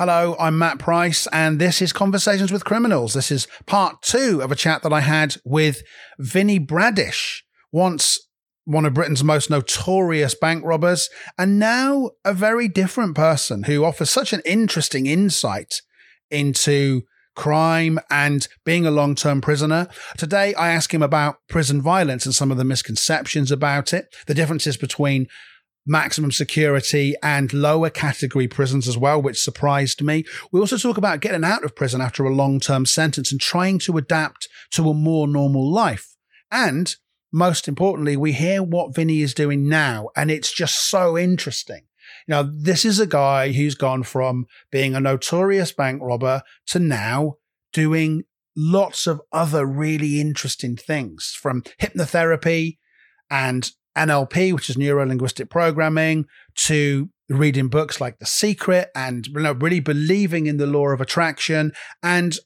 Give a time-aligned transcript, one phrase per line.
[0.00, 3.12] Hello, I'm Matt Price, and this is Conversations with Criminals.
[3.12, 5.82] This is part two of a chat that I had with
[6.18, 8.18] Vinnie Bradish, once
[8.64, 14.08] one of Britain's most notorious bank robbers, and now a very different person who offers
[14.08, 15.82] such an interesting insight
[16.30, 17.02] into
[17.34, 19.88] crime and being a long term prisoner.
[20.16, 24.34] Today, I ask him about prison violence and some of the misconceptions about it, the
[24.34, 25.26] differences between
[25.86, 30.24] maximum security and lower category prisons as well, which surprised me.
[30.52, 33.78] We also talk about getting out of prison after a long term sentence and trying
[33.80, 36.16] to adapt to a more normal life.
[36.50, 36.94] And
[37.32, 41.82] most importantly, we hear what Vinnie is doing now, and it's just so interesting.
[42.30, 47.34] Know, this is a guy who's gone from being a notorious bank robber to now
[47.72, 48.22] doing
[48.56, 52.78] lots of other really interesting things from hypnotherapy
[53.30, 59.40] and NLP, which is neuro linguistic programming, to reading books like The Secret and you
[59.40, 61.72] know, really believing in the law of attraction.
[62.00, 62.38] And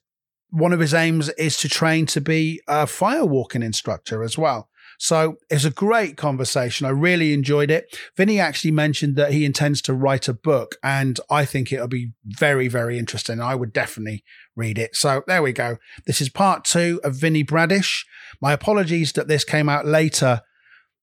[0.49, 4.69] one of his aims is to train to be a firewalking instructor as well.
[4.97, 6.85] So it's a great conversation.
[6.85, 7.97] I really enjoyed it.
[8.15, 12.11] Vinnie actually mentioned that he intends to write a book, and I think it'll be
[12.25, 13.39] very, very interesting.
[13.39, 14.23] I would definitely
[14.55, 14.95] read it.
[14.95, 15.77] So there we go.
[16.05, 18.05] This is part two of Vinnie Bradish.
[18.41, 20.41] My apologies that this came out later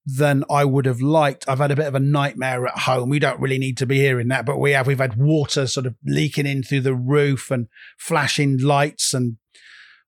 [0.05, 1.49] than I would have liked.
[1.49, 3.09] I've had a bit of a nightmare at home.
[3.09, 4.87] We don't really need to be hearing that, but we have.
[4.87, 9.37] We've had water sort of leaking in through the roof and flashing lights and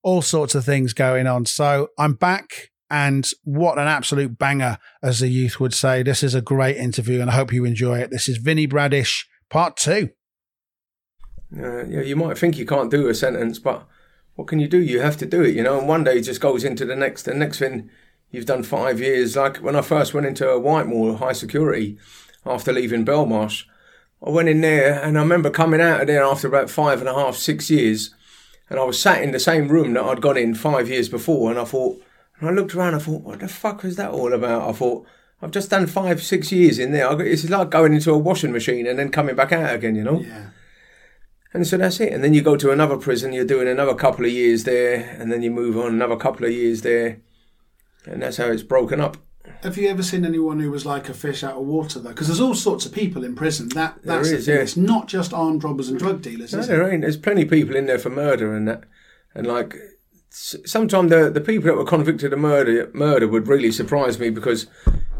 [0.02, 1.46] all sorts of things going on.
[1.46, 2.70] So I'm back.
[2.90, 6.02] And what an absolute banger, as the youth would say.
[6.02, 8.10] This is a great interview, and I hope you enjoy it.
[8.10, 10.10] This is Vinnie Bradish, part two.
[11.56, 13.86] Uh, yeah, you might think you can't do a sentence, but
[14.34, 14.78] what can you do?
[14.78, 15.78] You have to do it, you know.
[15.78, 17.22] And one day just goes into the next.
[17.22, 17.90] The next thing
[18.34, 19.36] you've done five years.
[19.36, 21.96] Like when I first went into Whitemoor high security
[22.44, 23.64] after leaving Belmarsh,
[24.22, 27.08] I went in there and I remember coming out of there after about five and
[27.08, 28.14] a half, six years.
[28.68, 31.50] And I was sat in the same room that I'd gone in five years before.
[31.50, 32.02] And I thought,
[32.38, 34.68] and I looked around, I thought, what the fuck was that all about?
[34.68, 35.06] I thought,
[35.40, 37.20] I've just done five, six years in there.
[37.22, 40.20] It's like going into a washing machine and then coming back out again, you know?
[40.20, 40.50] Yeah.
[41.52, 42.12] And so that's it.
[42.12, 45.30] And then you go to another prison, you're doing another couple of years there, and
[45.30, 47.20] then you move on another couple of years there
[48.06, 49.16] and that's how it's broken up.
[49.62, 52.10] Have you ever seen anyone who was like a fish out of water though?
[52.10, 53.68] Because there's all sorts of people in prison.
[53.70, 54.54] That that's there is, yeah.
[54.56, 56.52] It's not just armed robbers and drug dealers.
[56.52, 57.02] No, there ain't.
[57.02, 58.84] There's plenty of people in there for murder and that,
[59.34, 59.76] and like
[60.34, 64.66] sometimes the the people that were convicted of murder murder would really surprise me because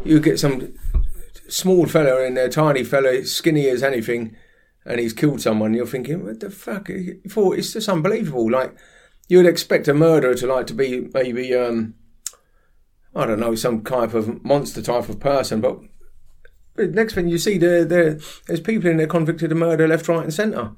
[0.03, 0.73] you get some
[1.47, 4.35] small fellow in there, tiny fellow, skinny as anything,
[4.85, 5.73] and he's killed someone.
[5.73, 6.89] You're thinking, what the fuck?
[7.29, 8.51] Thought it's just unbelievable.
[8.51, 8.75] Like
[9.27, 11.53] you would expect a murderer to like to be maybe.
[11.55, 11.95] um
[13.15, 15.61] I don't know, some type of monster type of person.
[15.61, 15.79] But,
[16.75, 20.09] but next thing you see, there, there, there's people in there convicted of murder left,
[20.09, 20.71] right, and centre.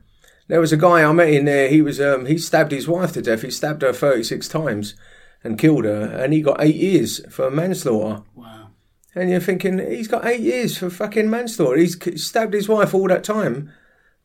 [0.47, 1.69] There was a guy I met in there.
[1.69, 3.41] He was um, he stabbed his wife to death.
[3.41, 4.95] He stabbed her 36 times
[5.43, 8.23] and killed her, and he got eight years for manslaughter.
[8.35, 8.69] Wow.
[9.13, 11.77] And you're thinking he's got eight years for fucking manslaughter.
[11.77, 13.71] He's stabbed his wife all that time,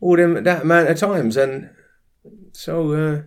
[0.01, 1.71] all them that amount of times, and
[2.53, 3.23] so uh,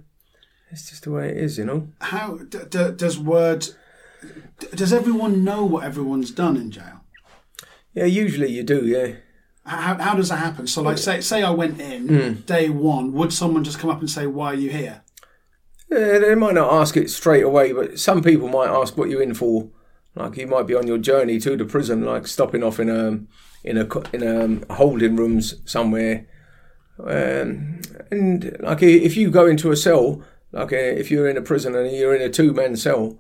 [0.71, 1.89] it's just the way it is, you know.
[1.99, 3.67] How d- d- does word
[4.73, 7.01] does everyone know what everyone's done in jail?
[7.93, 8.85] Yeah, usually you do.
[8.85, 9.15] Yeah.
[9.65, 10.67] How, how does that happen?
[10.67, 12.45] So, like, say say I went in mm.
[12.45, 15.01] day one, would someone just come up and say, "Why are you here"?
[15.89, 19.21] Yeah, they might not ask it straight away, but some people might ask what you're
[19.21, 19.69] in for.
[20.15, 23.19] Like you might be on your journey to the prison, like stopping off in a
[23.63, 26.27] in a in a holding rooms somewhere,
[26.99, 31.41] um, and like if you go into a cell, like uh, if you're in a
[31.41, 33.19] prison and you're in a two man cell,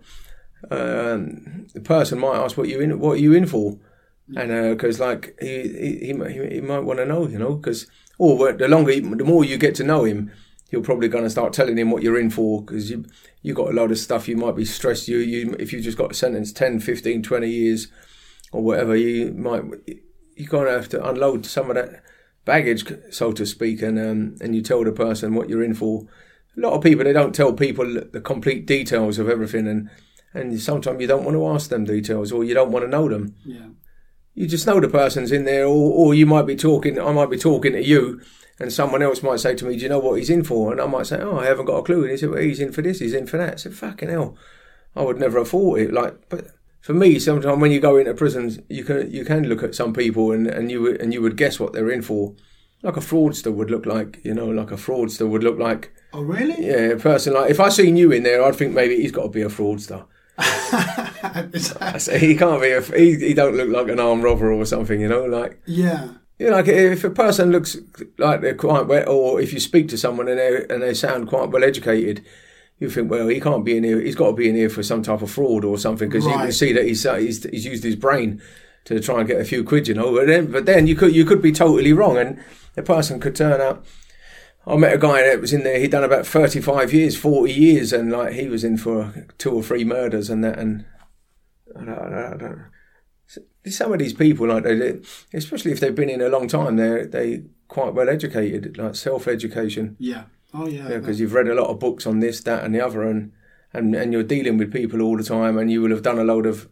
[0.71, 3.77] um, the person might ask what you in what are you in for,
[4.35, 7.87] and because uh, like he he, he, he might want to know, you know, because
[8.17, 10.31] or the longer the more you get to know him,
[10.69, 13.05] you're probably going to start telling him what you're in for because you
[13.41, 15.97] you got a lot of stuff you might be stressed you you if you just
[15.97, 17.87] got sentenced 10 15 20 years
[18.51, 19.63] or whatever you might
[20.35, 22.03] you're going to have to unload some of that
[22.45, 26.07] baggage so to speak and um, and you tell the person what you're in for
[26.57, 29.89] a lot of people they don't tell people the complete details of everything and
[30.35, 33.07] and sometimes you don't want to ask them details or you don't want to know
[33.07, 33.35] them.
[33.45, 33.67] Yeah.
[34.35, 36.99] You just know the person's in there, or, or you might be talking.
[36.99, 38.21] I might be talking to you,
[38.59, 40.81] and someone else might say to me, "Do you know what he's in for?" And
[40.81, 42.71] I might say, "Oh, I haven't got a clue." And he said, well, "He's in
[42.71, 42.99] for this.
[42.99, 44.37] He's in for that." I said, "Fucking hell,
[44.95, 46.47] I would never have thought it." Like, but
[46.81, 49.93] for me, sometimes when you go into prisons, you can you can look at some
[49.93, 52.35] people and, and you and you would guess what they're in for,
[52.83, 54.19] like a fraudster would look like.
[54.23, 56.65] You know, like a fraudster would look like Oh, really?
[56.65, 59.23] Yeah, a person like if I seen you in there, I'd think maybe he's got
[59.23, 60.05] to be a fraudster.
[61.81, 62.81] I say, he can't be a.
[62.81, 65.25] He, he don't look like an armed robber or something, you know.
[65.25, 66.09] Like yeah.
[66.39, 67.77] you know, like if a person looks
[68.17, 71.27] like they're quite well, or if you speak to someone and they and they sound
[71.27, 72.25] quite well educated,
[72.79, 73.99] you think, well, he can't be in here.
[73.99, 76.33] He's got to be in here for some type of fraud or something because you
[76.33, 78.41] can see that he's, uh, he's he's used his brain
[78.85, 80.13] to try and get a few quid, you know.
[80.13, 82.41] But then, but then you could you could be totally wrong, and
[82.75, 83.85] the person could turn out.
[84.67, 85.79] I met a guy that was in there.
[85.79, 89.63] He'd done about thirty-five years, forty years, and like he was in for two or
[89.63, 90.57] three murders and that.
[90.57, 90.85] And
[91.75, 92.61] I don't, I don't, I don't
[93.67, 94.99] some of these people, like they,
[95.33, 99.95] especially if they've been in a long time, they're they quite well educated, like self-education
[99.99, 100.25] Yeah.
[100.53, 100.87] Oh, yeah.
[100.87, 103.33] because you've read a lot of books on this, that, and the other, and,
[103.73, 106.23] and and you're dealing with people all the time, and you will have done a
[106.23, 106.69] load of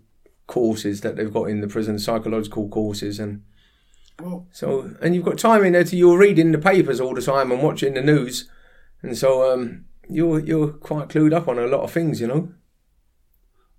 [0.47, 3.43] courses that they've got in the prison, psychological courses, and
[4.21, 7.21] well, so and you've got time in there to you're reading the papers all the
[7.21, 8.49] time and watching the news,
[9.01, 12.53] and so um, you're you're quite clued up on a lot of things, you know.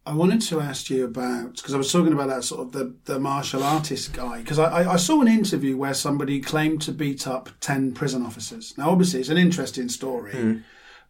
[0.07, 2.95] I wanted to ask you about because I was talking about that sort of the,
[3.07, 7.27] the martial artist guy because I, I, saw an interview where somebody claimed to beat
[7.27, 8.77] up ten prison officers.
[8.77, 10.33] Now, obviously, it's an interesting story,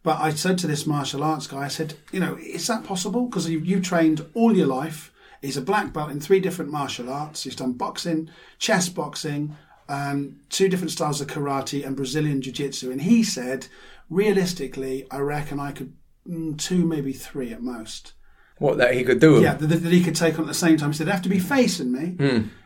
[0.03, 3.25] but I said to this martial arts guy, I said, you know, is that possible?
[3.25, 5.11] Because you you've trained all your life.
[5.41, 7.43] He's a black belt in three different martial arts.
[7.43, 9.57] He's done boxing, chess boxing,
[9.89, 12.91] um, two different styles of karate, and Brazilian jiu jitsu.
[12.91, 13.67] And he said,
[14.09, 15.93] realistically, I reckon I could
[16.27, 18.13] mm, two, maybe three at most.
[18.57, 19.41] What that he could do.
[19.41, 20.91] Yeah, that, that he could take on at the same time.
[20.91, 22.15] He said, have to be facing me.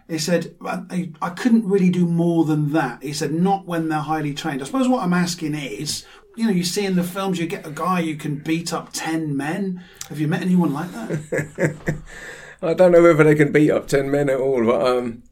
[0.07, 3.03] He said, I, I couldn't really do more than that.
[3.03, 4.61] He said, not when they're highly trained.
[4.61, 6.05] I suppose what I'm asking is,
[6.35, 8.89] you know, you see in the films, you get a guy who can beat up
[8.93, 9.83] 10 men.
[10.09, 11.95] Have you met anyone like that?
[12.61, 15.23] I don't know whether they can beat up ten men at all, but um,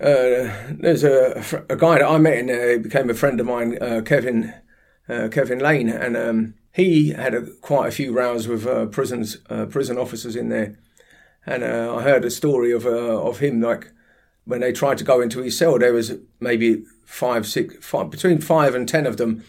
[0.00, 2.72] uh, there's a, a guy that I met in there.
[2.72, 4.54] He became a friend of mine, uh, Kevin
[5.08, 9.38] uh, Kevin Lane, and um, he had a, quite a few rows with uh, prisons
[9.50, 10.78] uh, prison officers in there.
[11.44, 13.90] And uh, I heard a story of uh, of him like
[14.44, 18.40] when they tried to go into his cell, there was maybe five, six, five, between
[18.40, 19.44] five and ten of them.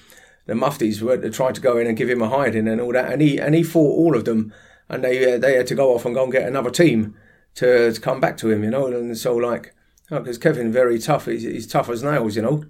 [0.46, 2.94] The muftis were to try to go in and give him a hiding and all
[2.94, 4.52] that, and he and he fought all of them,
[4.90, 7.16] and they uh, they had to go off and go and get another team
[7.56, 8.88] to, to come back to him, you know.
[8.88, 9.76] And so like,
[10.10, 12.64] because Kevin very tough, he's, he's tough as nails, you know.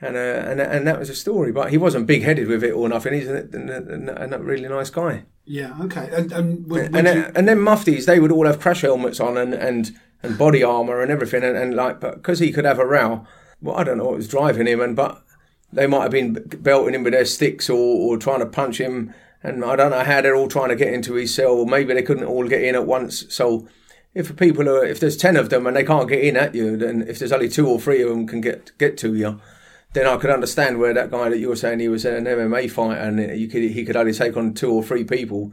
[0.00, 2.70] And uh, and and that was a story, but he wasn't big headed with it
[2.70, 3.14] or nothing.
[3.14, 5.24] He's a, a, a, really nice guy.
[5.44, 6.08] yeah, okay.
[6.12, 8.82] And, and, would, would And you, then, and then muftis, they would all have crash
[8.82, 12.52] helmets on and and, and body armor and everything, and, and like, but because he
[12.52, 13.26] could have a row,
[13.60, 15.20] well, I don't know what was driving him, and but
[15.72, 19.12] they might have been belting him with their sticks or, or trying to punch him,
[19.42, 21.92] and I don't know how they're all trying to get into his cell, or maybe
[21.92, 23.24] they couldn't all get in at once.
[23.34, 23.66] So
[24.14, 26.76] if people are, if there's ten of them and they can't get in at you,
[26.76, 29.40] then if there's only two or three of them can get get to you.
[29.98, 32.70] Then I could understand where that guy that you were saying he was an MMA
[32.70, 35.52] fighter and you could he could only take on two or three people.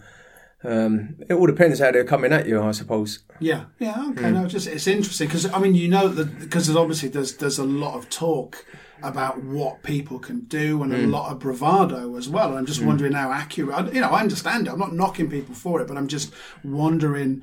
[0.64, 3.24] Um, it all depends how they're coming at you, I suppose.
[3.40, 4.28] Yeah, yeah, okay.
[4.28, 4.36] Hmm.
[4.36, 7.98] No, just it's interesting because I mean, you know because obviously there's there's a lot
[7.98, 8.64] of talk
[9.02, 11.10] about what people can do and a hmm.
[11.10, 12.50] lot of bravado as well.
[12.50, 12.88] And I'm just hmm.
[12.88, 13.96] wondering how accurate.
[13.96, 14.74] You know, I understand it.
[14.74, 16.32] I'm not knocking people for it, but I'm just
[16.64, 17.42] wondering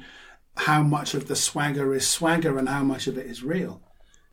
[0.57, 3.83] how much of the swagger is swagger and how much of it is real.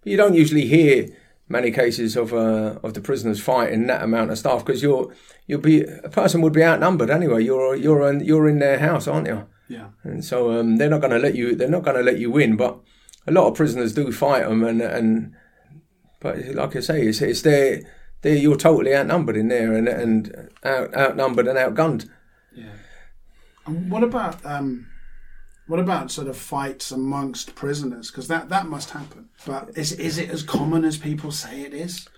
[0.04, 1.10] But you don't usually hear
[1.50, 5.14] many cases of uh, of the prisoners fighting that amount of staff because you're
[5.48, 7.44] you'll be a person would be outnumbered anyway.
[7.44, 9.48] You're you're in, you're in their house, aren't you?
[9.68, 11.56] Yeah, And so um, they're not going to let you.
[11.56, 12.56] They're not going to let you win.
[12.56, 12.80] But
[13.28, 15.36] a lot of prisoners do fight them, and and
[16.20, 17.82] but like I say, it's it's their
[18.22, 22.10] they you're totally outnumbered in there, and and out, outnumbered and outgunned.
[22.56, 22.74] yeah.
[23.66, 24.88] And what about um,
[25.70, 28.10] what about sort of fights amongst prisoners?
[28.10, 29.30] Because that that must happen.
[29.46, 32.10] But is is it as common as people say it is?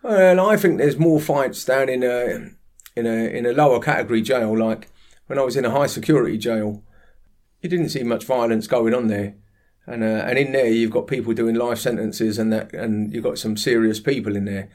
[0.00, 2.50] Well, I think there's more fights down in a
[2.94, 4.56] in a in a lower category jail.
[4.56, 4.88] Like
[5.26, 6.84] when I was in a high security jail,
[7.60, 9.34] you didn't see much violence going on there,
[9.88, 13.24] and uh, and in there you've got people doing life sentences and that, and you've
[13.24, 14.70] got some serious people in there,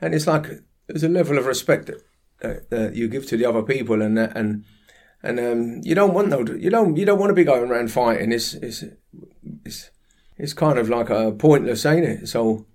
[0.00, 0.48] and it's like
[0.88, 2.02] there's a level of respect that,
[2.40, 4.64] that, that you give to the other people, and that, and
[5.22, 7.90] and um, you don't want no, you don't you don't want to be going around
[7.90, 8.32] fighting.
[8.32, 8.84] It's it's
[9.64, 9.90] it's
[10.36, 12.28] it's kind of like a pointless, ain't it?
[12.28, 12.66] So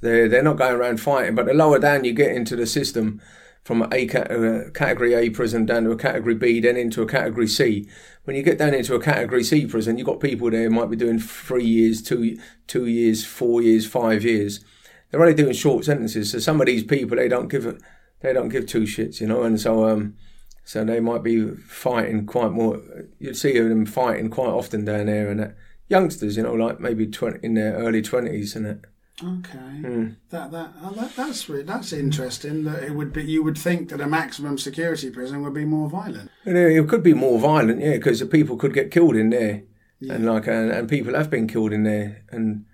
[0.00, 1.34] they're they're not going around fighting.
[1.34, 3.20] But the lower down you get into the system,
[3.64, 7.48] from a uh, category A prison down to a category B, then into a category
[7.48, 7.88] C.
[8.24, 10.96] When you get down into a category C prison, you've got people there might be
[10.96, 14.62] doing three years, two two years, four years, five years.
[15.10, 16.32] They're only doing short sentences.
[16.32, 17.82] So some of these people they don't give
[18.20, 19.42] they don't give two shits, you know.
[19.42, 20.14] And so um,
[20.64, 22.80] so they might be fighting quite more.
[23.18, 25.56] You'd see them fighting quite often down there, and that
[25.88, 28.78] youngsters, you know, like maybe twenty in their early twenties, and that.
[29.22, 32.64] Okay, that that, oh, that that's that's interesting.
[32.64, 35.88] That it would be you would think that a maximum security prison would be more
[35.88, 36.30] violent.
[36.44, 39.62] It could be more violent, yeah, because the people could get killed in there,
[40.00, 42.64] and like and, and people have been killed in there, and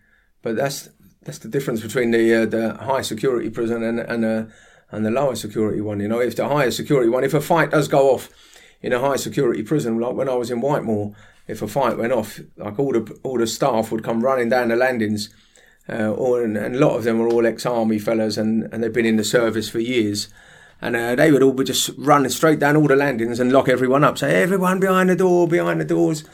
[0.41, 0.89] but that's
[1.23, 4.45] that's the difference between the uh, the high security prison and and uh,
[4.91, 6.01] and the lower security one.
[6.01, 8.29] You know, if the higher security one, if a fight does go off
[8.81, 11.13] in a high security prison, like when I was in Whitemoor,
[11.47, 14.69] if a fight went off, like all the all the staff would come running down
[14.69, 15.35] the landings.
[15.89, 19.07] Uh, and, and a lot of them were all ex-army fellas, and, and they've been
[19.07, 20.29] in the service for years
[20.81, 23.69] and uh, they would all be just running straight down all the landings and lock
[23.69, 24.19] everyone up.
[24.19, 26.25] Say everyone behind the door, behind the doors,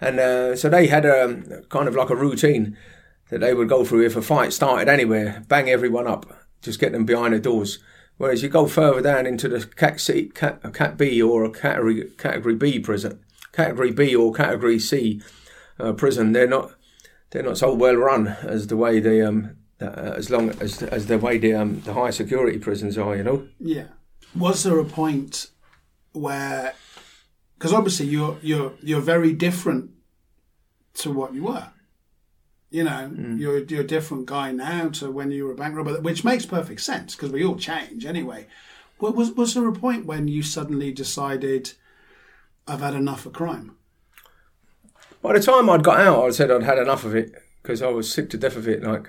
[0.00, 2.76] and uh, so they had a kind of like a routine
[3.30, 6.26] that they would go through if a fight started anywhere, bang everyone up,
[6.60, 7.78] just get them behind the doors.
[8.16, 12.10] Whereas you go further down into the Cat C, Cat, Cat B or a category
[12.16, 13.20] Category B prison,
[13.52, 15.20] Category B or Category C
[15.78, 16.72] uh, prison, they're not
[17.30, 21.06] they're not so well run as the way they um uh, as long as as
[21.06, 23.48] the way the um the high security prisons are, you know.
[23.58, 23.88] Yeah.
[24.36, 25.50] Was there a point
[26.12, 26.74] where,
[27.58, 29.90] because obviously you're you're you're very different
[30.94, 31.68] to what you were.
[32.74, 36.00] You know, you're you're a different guy now to when you were a bank robber,
[36.00, 38.48] which makes perfect sense because we all change anyway.
[38.98, 41.74] Wa- Was was there a point when you suddenly decided,
[42.66, 43.76] I've had enough of crime?
[45.22, 47.86] By the time I'd got out, I said I'd had enough of it because I
[47.88, 48.82] was sick to death of it.
[48.82, 49.08] Like,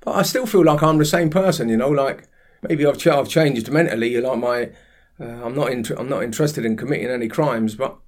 [0.00, 1.68] but I still feel like I'm the same person.
[1.68, 2.28] You know, like
[2.62, 4.18] maybe I've ch- I've changed mentally.
[4.18, 4.70] Like my,
[5.20, 7.74] uh, I'm not inter- I'm not interested in committing any crimes.
[7.74, 7.98] But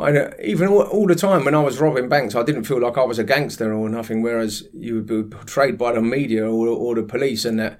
[0.00, 2.98] I even all, all the time when I was robbing banks, I didn't feel like
[2.98, 4.22] I was a gangster or nothing.
[4.22, 7.78] Whereas you would be portrayed by the media or, or the police and that,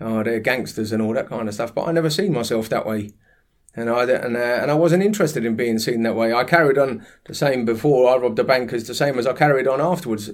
[0.00, 1.74] oh, they're gangsters and all that kind of stuff.
[1.74, 3.12] But I never seen myself that way
[3.78, 6.32] and I and uh, and I wasn't interested in being seen that way.
[6.32, 9.32] I carried on the same before I robbed the bank as the same as I
[9.32, 10.30] carried on afterwards.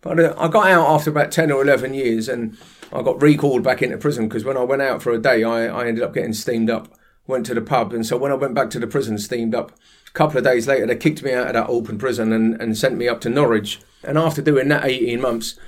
[0.00, 2.56] But uh, I got out after about ten or eleven years, and
[2.92, 5.66] I got recalled back into prison because when I went out for a day, I,
[5.66, 6.88] I ended up getting steamed up.
[7.26, 9.72] Went to the pub, and so when I went back to the prison, steamed up.
[10.14, 12.96] Couple of days later, they kicked me out of that open prison and, and sent
[12.96, 13.80] me up to Norwich.
[14.02, 15.58] And after doing that eighteen months,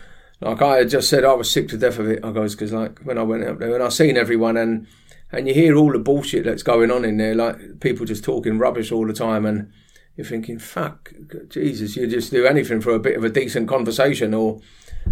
[0.41, 2.25] like I had just said, I was sick to death of it.
[2.25, 4.87] I goes because like when I went up there and I seen everyone and
[5.33, 8.59] and you hear all the bullshit that's going on in there, like people just talking
[8.59, 9.71] rubbish all the time, and
[10.15, 11.13] you're thinking, "Fuck,
[11.49, 14.61] Jesus!" You just do anything for a bit of a decent conversation, or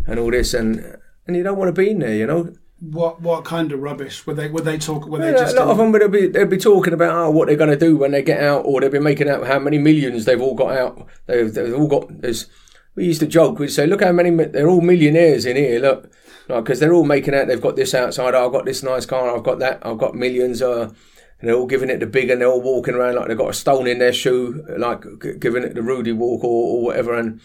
[0.06, 2.54] and all this, and and you don't want to be in there, you know.
[2.90, 5.06] What what kind of rubbish would they would they talk?
[5.06, 7.30] Were they Yeah, just a lot of them would be they'd be talking about oh,
[7.30, 9.58] what they're going to do when they get out, or they'd be making out how
[9.58, 11.06] many millions they've all got out.
[11.26, 12.20] They've, they've all got.
[12.20, 12.46] There's,
[12.94, 13.58] we used to joke.
[13.58, 15.80] We'd say, look how many they're all millionaires in here.
[15.80, 16.10] Look,
[16.46, 18.34] because they're all making out they've got this outside.
[18.34, 19.34] Oh, I've got this nice car.
[19.34, 19.78] I've got that.
[19.82, 20.60] I've got millions.
[20.60, 20.92] Uh,
[21.40, 23.50] and they're all giving it the big, and they're all walking around like they've got
[23.50, 25.04] a stone in their shoe, like
[25.40, 27.18] giving it the Rudy walk or, or whatever.
[27.18, 27.40] And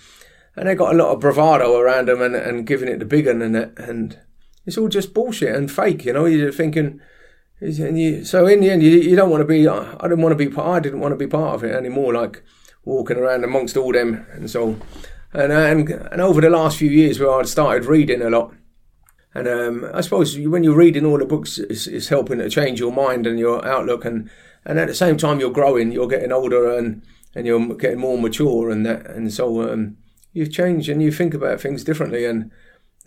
[0.56, 3.28] and they got a lot of bravado around them, and, and giving it the big
[3.28, 4.20] one, and and
[4.66, 6.06] it's all just bullshit and fake.
[6.06, 7.02] You know, you're thinking.
[7.62, 9.68] And you, so in the end, you, you don't want to be.
[9.68, 10.56] I didn't want to be.
[10.58, 12.14] I didn't want to be part of it anymore.
[12.14, 12.44] Like
[12.86, 14.78] walking around amongst all them and so.
[15.32, 18.52] And and and over the last few years, where I'd started reading a lot,
[19.36, 22.80] and um, I suppose when you're reading all the books, it's, it's helping to change
[22.80, 24.28] your mind and your outlook, and
[24.66, 27.04] and at the same time, you're growing, you're getting older, and
[27.36, 29.98] and you're getting more mature, and that, and so um,
[30.34, 32.50] you've changed and you think about things differently, and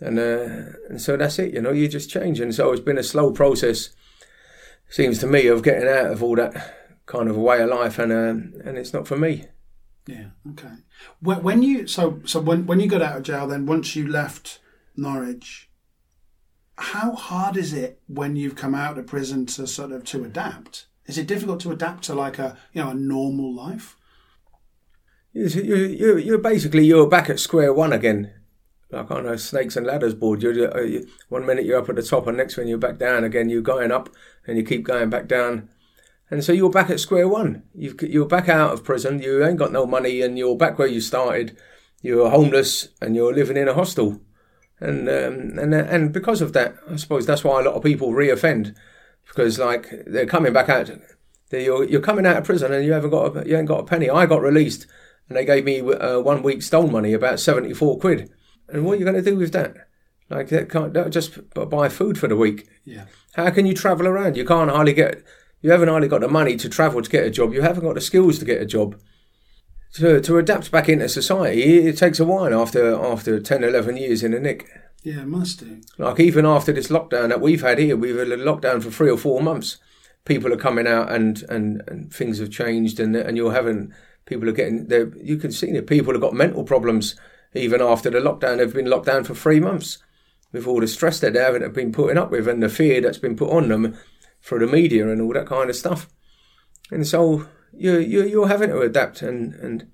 [0.03, 1.53] and uh, and so that's it.
[1.53, 3.89] You know, you just change, and so it's been a slow process
[4.89, 6.75] seems to me of getting out of all that
[7.07, 9.47] kind of way of life and um, and it's not for me
[10.05, 10.27] Yeah.
[10.51, 10.75] Okay.
[11.19, 14.07] When, when you so so when when you got out of jail, then once you
[14.07, 14.59] left
[14.95, 15.69] Norwich,
[16.77, 20.87] how hard is it when you've come out of prison to sort of to adapt?
[21.05, 23.97] Is it difficult to adapt to like a you know a normal life?
[25.33, 28.31] you you you you're basically you're back at square one again
[28.93, 31.95] like on a snakes and ladders board you're, uh, you, one minute you're up at
[31.95, 33.49] the top and next minute you're back down again.
[33.49, 34.09] You're going up
[34.47, 35.69] and you keep going back down.
[36.29, 37.63] And so you're back at square one.
[37.75, 39.21] You've, you're back out of prison.
[39.21, 41.57] You ain't got no money and you're back where you started.
[42.01, 44.21] You're homeless and you're living in a hostel.
[44.79, 48.11] And um, and and because of that, I suppose that's why a lot of people
[48.11, 48.75] reoffend.
[49.27, 50.89] Because like they're coming back out.
[51.51, 53.85] You're you're coming out of prison and you haven't got a, you ain't got a
[53.85, 54.09] penny.
[54.09, 54.87] I got released
[55.29, 58.31] and they gave me uh, one week stole money, about seventy four quid.
[58.69, 59.87] And what are you going to do with that?
[60.29, 62.67] Like that can't that just buy food for the week.
[62.85, 63.05] Yeah.
[63.35, 64.37] How can you travel around?
[64.37, 65.23] You can't hardly get.
[65.61, 67.53] You haven't hardly got the money to travel to get a job.
[67.53, 68.99] You haven't got the skills to get a job.
[69.93, 74.23] To, to adapt back into society, it takes a while after after 10, 11 years
[74.23, 74.67] in the nick.
[75.03, 75.81] Yeah, it must do.
[75.97, 79.11] Like even after this lockdown that we've had here, we've had a lockdown for three
[79.11, 79.77] or four months.
[80.25, 83.93] People are coming out and and, and things have changed, and and you're having
[84.25, 85.15] people are getting there.
[85.17, 87.15] You can see that people have got mental problems
[87.53, 88.57] even after the lockdown.
[88.57, 89.99] They've been locked down for three months,
[90.51, 93.17] with all the stress that they haven't been putting up with and the fear that's
[93.17, 93.97] been put on them
[94.39, 96.07] for the media and all that kind of stuff.
[96.91, 99.87] And so you you you're having to adapt and and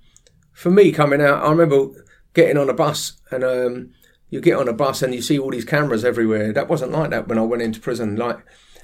[0.52, 1.88] for me coming out, I remember
[2.34, 3.92] getting on a bus and um,
[4.30, 6.52] you get on a bus and you see all these cameras everywhere.
[6.52, 8.18] That wasn't like that when I went into prison.
[8.18, 8.40] Like,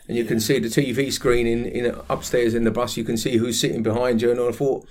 [0.08, 2.96] and you can see the TV screen in, in upstairs in the bus.
[2.96, 4.39] You can see who's sitting behind you and.
[4.39, 4.88] I thought,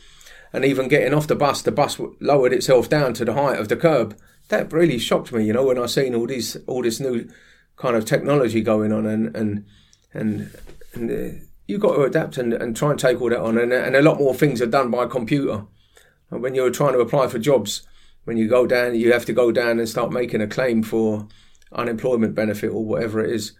[0.54, 3.68] and even getting off the bus, the bus lowered itself down to the height of
[3.68, 4.16] the curb.
[4.49, 7.28] That really shocked me, you know, when I seen all these all this new
[7.76, 9.66] kind of technology going on and and
[10.12, 10.56] and,
[10.94, 13.58] and uh, you got to adapt and, and try and take all that on.
[13.58, 15.66] And, and a lot more things are done by computer.
[16.28, 17.82] When you're trying to apply for jobs,
[18.25, 21.26] when you go down, you have to go down and start making a claim for
[21.73, 23.52] unemployment benefit or whatever it is,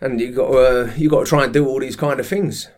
[0.00, 2.26] and you got to, uh, you got to try and do all these kind of
[2.26, 2.68] things.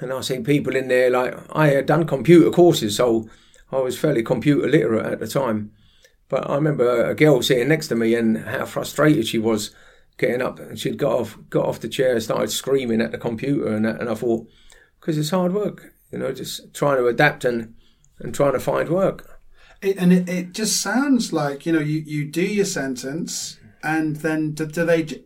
[0.00, 3.28] And I see people in there like I had done computer courses, so
[3.70, 5.72] I was fairly computer literate at the time.
[6.28, 9.74] But I remember a girl sitting next to me and how frustrated she was
[10.16, 13.68] getting up, and she'd got off got off the chair, started screaming at the computer,
[13.74, 14.46] and and I thought
[15.00, 17.74] because it's hard work, you know, just trying to adapt and
[18.18, 19.40] and trying to find work.
[19.82, 24.16] It, and it, it just sounds like you know you, you do your sentence and
[24.16, 25.24] then do, do they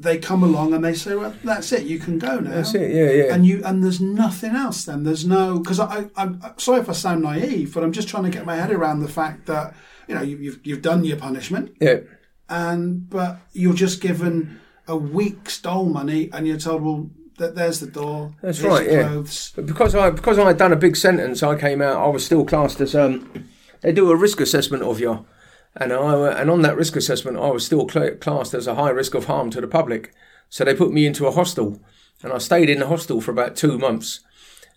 [0.00, 2.94] they come along and they say well that's it you can go now that's it
[2.94, 6.58] yeah yeah and you and there's nothing else then there's no because I, I I'm
[6.58, 9.08] sorry if I sound naive but I'm just trying to get my head around the
[9.08, 9.74] fact that
[10.06, 11.98] you know you, you've you've done your punishment yeah
[12.48, 17.80] and but you're just given a week's dole money and you're told well that there's
[17.80, 18.34] the door.
[18.42, 18.90] That's right.
[18.90, 19.22] Yeah.
[19.54, 21.96] But because I because I had done a big sentence, I came out.
[21.96, 23.48] I was still classed as um,
[23.80, 25.24] they do a risk assessment of you,
[25.76, 28.90] and I and on that risk assessment, I was still cl- classed as a high
[28.90, 30.12] risk of harm to the public.
[30.48, 31.80] So they put me into a hostel,
[32.22, 34.20] and I stayed in the hostel for about two months.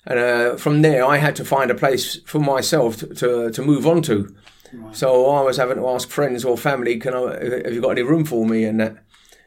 [0.06, 3.62] And uh, from there, I had to find a place for myself to to, to
[3.62, 4.36] move on to.
[4.74, 4.96] Right.
[4.96, 7.64] So I was having to ask friends or family, "Can I?
[7.66, 8.98] Have you got any room for me?" And that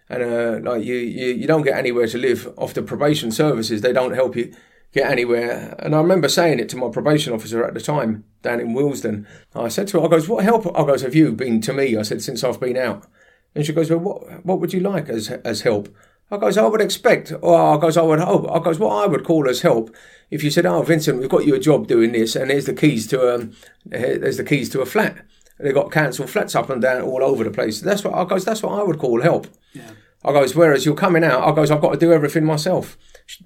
[0.08, 3.80] and uh, like you, you, you don't get anywhere to live off the probation services.
[3.80, 4.54] They don't help you
[4.94, 5.74] get anywhere.
[5.80, 9.26] And I remember saying it to my probation officer at the time down in Willesden.
[9.54, 10.66] I said to her, I goes, what help?
[10.78, 11.96] I goes, have you been to me?
[11.96, 13.06] I said, since I've been out.
[13.54, 15.94] And she goes, well, what, what would you like as, as help?
[16.30, 18.50] I goes, I would expect, or I goes, I would hope.
[18.50, 19.94] I goes, what I would call as help.
[20.30, 22.72] If you said, oh, Vincent, we've got you a job doing this, and here's the
[22.72, 23.52] keys to um,
[23.84, 25.24] there's the keys to a flat.
[25.58, 27.80] They've got council flats up and down all over the place.
[27.80, 28.44] That's what I goes.
[28.44, 29.46] That's what I would call help.
[29.72, 29.90] Yeah.
[30.24, 32.96] I goes, whereas you're coming out, I goes, I've got to do everything myself.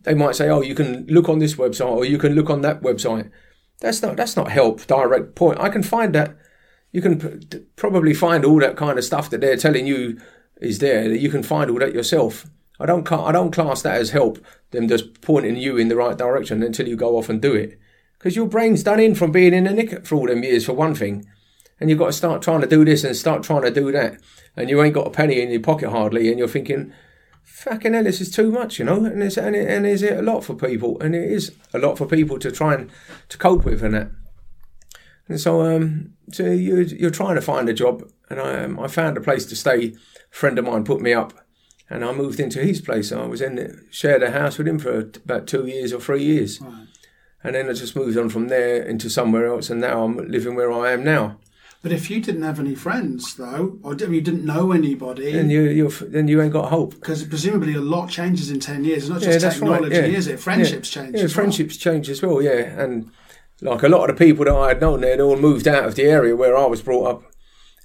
[0.03, 2.63] They might say, oh, you can look on this website or you can look on
[2.63, 3.31] that website.
[3.81, 4.87] That's not that's not help.
[4.87, 5.61] Direct point.
[5.61, 6.37] I can find that.
[6.91, 10.21] You can p- probably find all that kind of stuff that they're telling you
[10.61, 11.09] is there.
[11.09, 12.47] That you can find all that yourself.
[12.81, 14.45] I don't I don't class that as help.
[14.73, 17.79] Them just pointing you in the right direction until you go off and do it.
[18.19, 20.73] Because your brain's done in from being in the nick for all them years for
[20.73, 21.25] one thing
[21.81, 24.21] and you've got to start trying to do this and start trying to do that,
[24.57, 26.93] and you ain't got a penny in your pocket hardly, and you're thinking,
[27.59, 30.17] fucking hell, this is too much, you know, and it's and, it, and is it
[30.17, 32.91] a lot for people, and it is a lot for people to try and
[33.29, 34.11] to cope with, and that.
[35.29, 38.89] And so, um, so you you're trying to find a job, and I um, I
[38.89, 39.95] found a place to stay.
[40.31, 41.33] A friend of mine put me up,
[41.91, 43.11] and I moved into his place.
[43.11, 46.61] I was in shared a house with him for about two years or three years.
[46.61, 46.87] Right.
[47.43, 50.55] And then I just moved on from there into somewhere else, and now I'm living
[50.55, 51.39] where I am now.
[51.81, 55.63] But if you didn't have any friends, though, or you didn't know anybody, then you
[55.63, 56.95] you then you ain't got hope.
[56.95, 59.05] Because presumably a lot changes in ten years.
[59.05, 60.19] It's not just yeah, technology, right, yeah.
[60.19, 60.41] is it?
[60.41, 61.03] Friendships yeah.
[61.03, 61.17] change.
[61.17, 61.95] Yeah, friendships well.
[61.95, 62.43] change as well.
[62.43, 63.11] Yeah, and
[63.61, 65.95] like a lot of the people that I had known, they'd all moved out of
[65.95, 67.23] the area where I was brought up,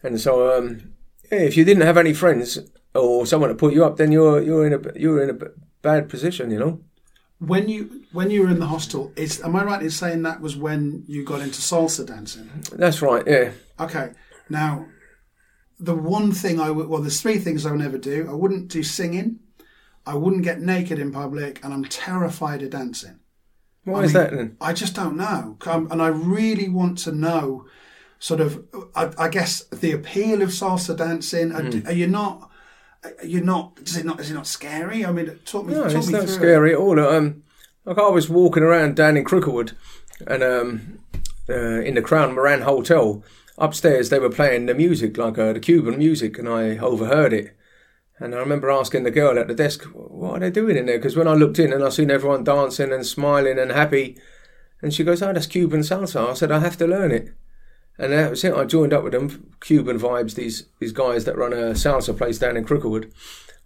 [0.01, 0.93] and so um,
[1.31, 2.57] yeah, if you didn't have any friends
[2.95, 5.37] or someone to put you up, then you're you're in a you're in a
[5.83, 6.81] bad position, you know
[7.47, 10.39] when you when you were in the hostel, is am I right in saying that
[10.41, 12.49] was when you got into salsa dancing?
[12.71, 13.23] That's right.
[13.27, 13.51] Yeah.
[13.79, 14.11] Okay.
[14.49, 14.85] Now,
[15.79, 18.27] the one thing I would well, there's three things I would never do.
[18.29, 19.39] I wouldn't do singing.
[20.05, 23.19] I wouldn't get naked in public, and I'm terrified of dancing.
[23.85, 24.57] Why I is mean, that then?
[24.59, 27.65] I just don't know, and I really want to know.
[28.19, 28.63] Sort of,
[28.95, 31.49] I, I guess the appeal of salsa dancing.
[31.49, 31.85] Mm.
[31.85, 32.49] Are, are you not?
[33.23, 33.77] You're not.
[33.83, 34.19] Is it not?
[34.19, 35.05] Is it not scary?
[35.05, 35.73] I mean, talk me.
[35.73, 36.73] No, talk it's me not scary it.
[36.73, 36.99] at all.
[36.99, 37.43] Um,
[37.85, 39.73] like I was walking around down in Cricklewood,
[40.27, 40.99] and um,
[41.49, 43.23] uh, in the Crown Moran Hotel
[43.57, 47.55] upstairs, they were playing the music like uh, the Cuban music, and I overheard it.
[48.19, 50.97] And I remember asking the girl at the desk, "What are they doing in there?"
[50.97, 54.17] Because when I looked in and I seen everyone dancing and smiling and happy,
[54.81, 57.33] and she goes, "Oh, that's Cuban salsa." I said, "I have to learn it."
[57.97, 58.53] And that was it.
[58.53, 62.39] I joined up with them, Cuban vibes, these these guys that run a salsa place
[62.39, 63.11] down in Cricklewood.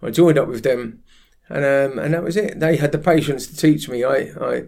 [0.01, 1.01] I joined up with them,
[1.47, 2.59] and um, and that was it.
[2.59, 4.03] They had the patience to teach me.
[4.03, 4.63] I I,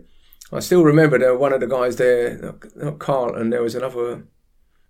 [0.51, 4.23] I still remember there one of the guys there, not Carl, and there was another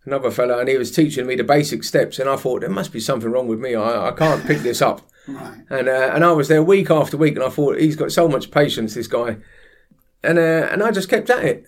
[0.05, 2.93] another fella, and he was teaching me the basic steps, and I thought there must
[2.93, 3.75] be something wrong with me.
[3.75, 5.01] I, I can't pick this up.
[5.27, 5.59] Right.
[5.69, 8.27] And uh, and I was there week after week, and I thought he's got so
[8.27, 9.37] much patience, this guy.
[10.23, 11.67] And uh, and I just kept at it,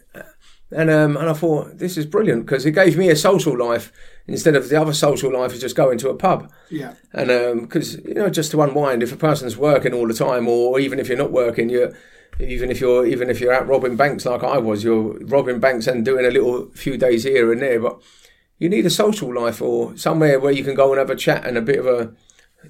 [0.71, 3.91] and um, and I thought this is brilliant because it gave me a social life
[4.27, 6.51] instead of the other social life is just going to a pub.
[6.69, 6.93] Yeah.
[7.13, 10.79] And because you know, just to unwind, if a person's working all the time, or
[10.79, 11.93] even if you're not working, you're
[12.39, 15.87] even if you're even if you're out robbing banks like I was, you're robbing banks
[15.87, 18.01] and doing a little few days here and there, but
[18.57, 21.45] you need a social life or somewhere where you can go and have a chat
[21.45, 22.13] and a bit of a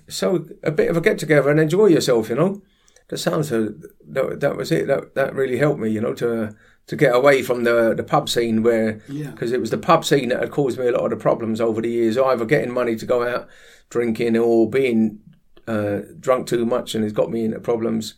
[0.08, 2.62] so a bit of a get together and enjoy yourself, you know.
[3.10, 3.74] That sounds a,
[4.08, 4.88] that, that was it.
[4.88, 6.56] That that really helped me, you know, to
[6.88, 9.32] to get away from the the pub scene where Yeah.
[9.32, 11.62] because it was the pub scene that had caused me a lot of the problems
[11.62, 12.18] over the years.
[12.18, 13.48] Either getting money to go out
[13.90, 15.20] drinking or being
[15.68, 18.16] uh, drunk too much and it's got me into problems,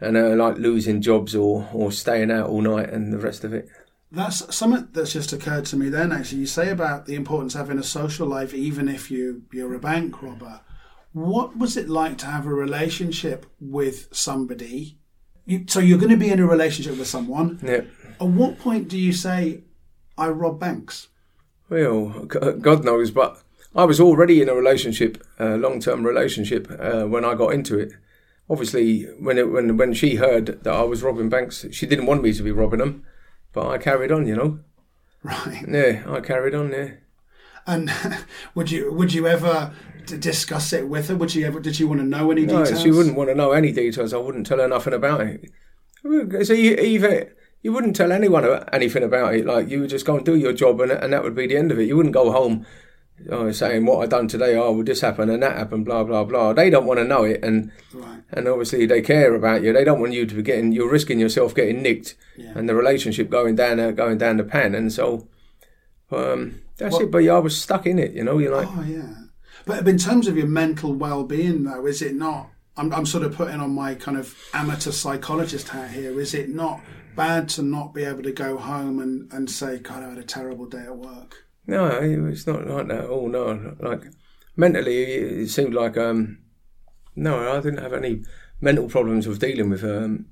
[0.00, 3.52] and uh, like losing jobs or or staying out all night and the rest of
[3.52, 3.68] it.
[4.10, 6.12] That's something that's just occurred to me then.
[6.12, 9.74] Actually, you say about the importance of having a social life, even if you you're
[9.74, 10.60] a bank robber.
[11.12, 14.98] What was it like to have a relationship with somebody?
[15.44, 17.58] You, so you're going to be in a relationship with someone.
[17.62, 17.82] Yeah.
[18.20, 19.62] At what point do you say,
[20.16, 21.08] "I rob banks"?
[21.68, 23.42] Well, God knows, but
[23.74, 27.92] I was already in a relationship, a long-term relationship, uh, when I got into it.
[28.50, 32.22] Obviously, when it, when when she heard that I was robbing banks, she didn't want
[32.22, 33.04] me to be robbing them,
[33.52, 34.60] but I carried on, you know.
[35.22, 35.64] Right.
[35.66, 36.70] Yeah, I carried on.
[36.70, 36.90] Yeah.
[37.66, 37.90] And
[38.54, 39.72] would you would you ever
[40.06, 41.16] d- discuss it with her?
[41.16, 41.60] Would she ever?
[41.60, 42.82] Did she want to know any No, details?
[42.82, 44.12] she wouldn't want to know any details.
[44.14, 45.50] I wouldn't tell her nothing about it.
[46.46, 47.28] So you, even
[47.62, 49.46] you wouldn't tell anyone anything about it.
[49.46, 51.56] Like you would just go and do your job, and and that would be the
[51.56, 51.84] end of it.
[51.84, 52.66] You wouldn't go home
[53.30, 54.56] oh, saying what I done today.
[54.56, 55.84] Oh, would this happen and that happen?
[55.84, 56.52] Blah blah blah.
[56.54, 58.22] They don't want to know it, and Right.
[58.32, 59.72] and obviously they care about you.
[59.72, 60.72] They don't want you to be getting.
[60.72, 62.52] You're risking yourself getting nicked, Yeah.
[62.56, 64.74] and the relationship going down uh, going down the pan.
[64.74, 65.28] And so,
[66.10, 67.10] um, that's What- it.
[67.12, 68.12] But yeah, I was stuck in it.
[68.12, 68.68] You know, you're like.
[68.70, 69.02] Oh yeah,
[69.66, 72.50] but in terms of your mental well-being, though, is it not?
[72.76, 76.18] I'm, I'm sort of putting on my kind of amateur psychologist hat here.
[76.18, 76.80] Is it not
[77.14, 80.22] bad to not be able to go home and, and say, "God, I had a
[80.22, 81.44] terrible day at work"?
[81.66, 83.28] No, it's not like that at all.
[83.28, 84.04] No, like
[84.56, 86.38] mentally, it seemed like um,
[87.14, 88.24] no, I didn't have any
[88.60, 90.26] mental problems with dealing with um,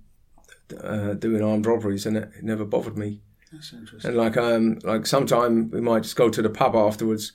[0.83, 3.21] uh, doing armed robberies, and it, it never bothered me.
[3.53, 4.09] That's interesting.
[4.09, 7.33] And like um, like sometime we might just go to the pub afterwards,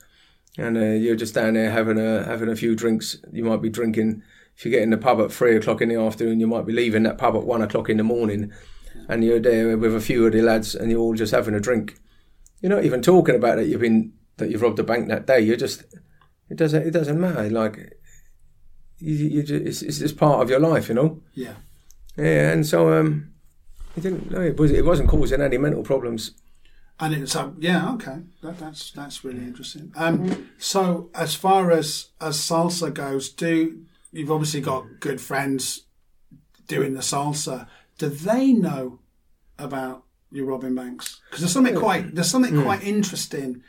[0.58, 3.18] and uh, you're just down there having a having a few drinks.
[3.32, 4.24] You might be drinking.
[4.58, 6.74] If you get in the pub at three o'clock in the afternoon, you might be
[6.74, 8.52] leaving that pub at one o'clock in the morning,
[9.10, 11.60] and you're there with a few of the lads, and you're all just having a
[11.60, 12.00] drink.
[12.62, 15.42] You're not even talking about that you've been that you've robbed a bank that day.
[15.42, 15.84] You're just
[16.50, 17.50] it doesn't it doesn't matter.
[17.50, 17.98] Like
[19.00, 21.22] you, you just, it's, it's just part of your life, you know.
[21.34, 21.56] Yeah.
[22.18, 23.34] Yeah, and so um,
[23.98, 24.32] it didn't.
[24.32, 26.32] No, it was it wasn't causing any mental problems.
[27.00, 28.20] And it's um, yeah, okay.
[28.42, 29.92] That, that's that's really interesting.
[29.96, 33.82] Um, so as far as as salsa goes, do
[34.12, 35.84] you've obviously got good friends
[36.68, 37.68] doing the salsa?
[37.98, 39.00] Do they know
[39.60, 41.20] about your robbing banks?
[41.30, 43.62] Because there's something quite there's something quite interesting.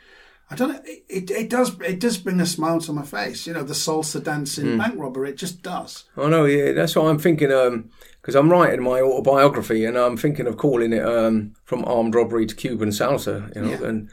[0.49, 0.81] I don't know.
[0.85, 3.45] It, it, does it does bring a smile to my face.
[3.45, 5.25] You know, the salsa dancing bank robber.
[5.25, 6.05] It just does.
[6.15, 7.51] I know, yeah, that's what I'm thinking.
[7.51, 7.89] Um,
[8.27, 12.45] because I'm writing my autobiography, and I'm thinking of calling it um, "From Armed Robbery
[12.45, 13.87] to Cuban Salsa," you know, Yeah.
[13.87, 14.09] and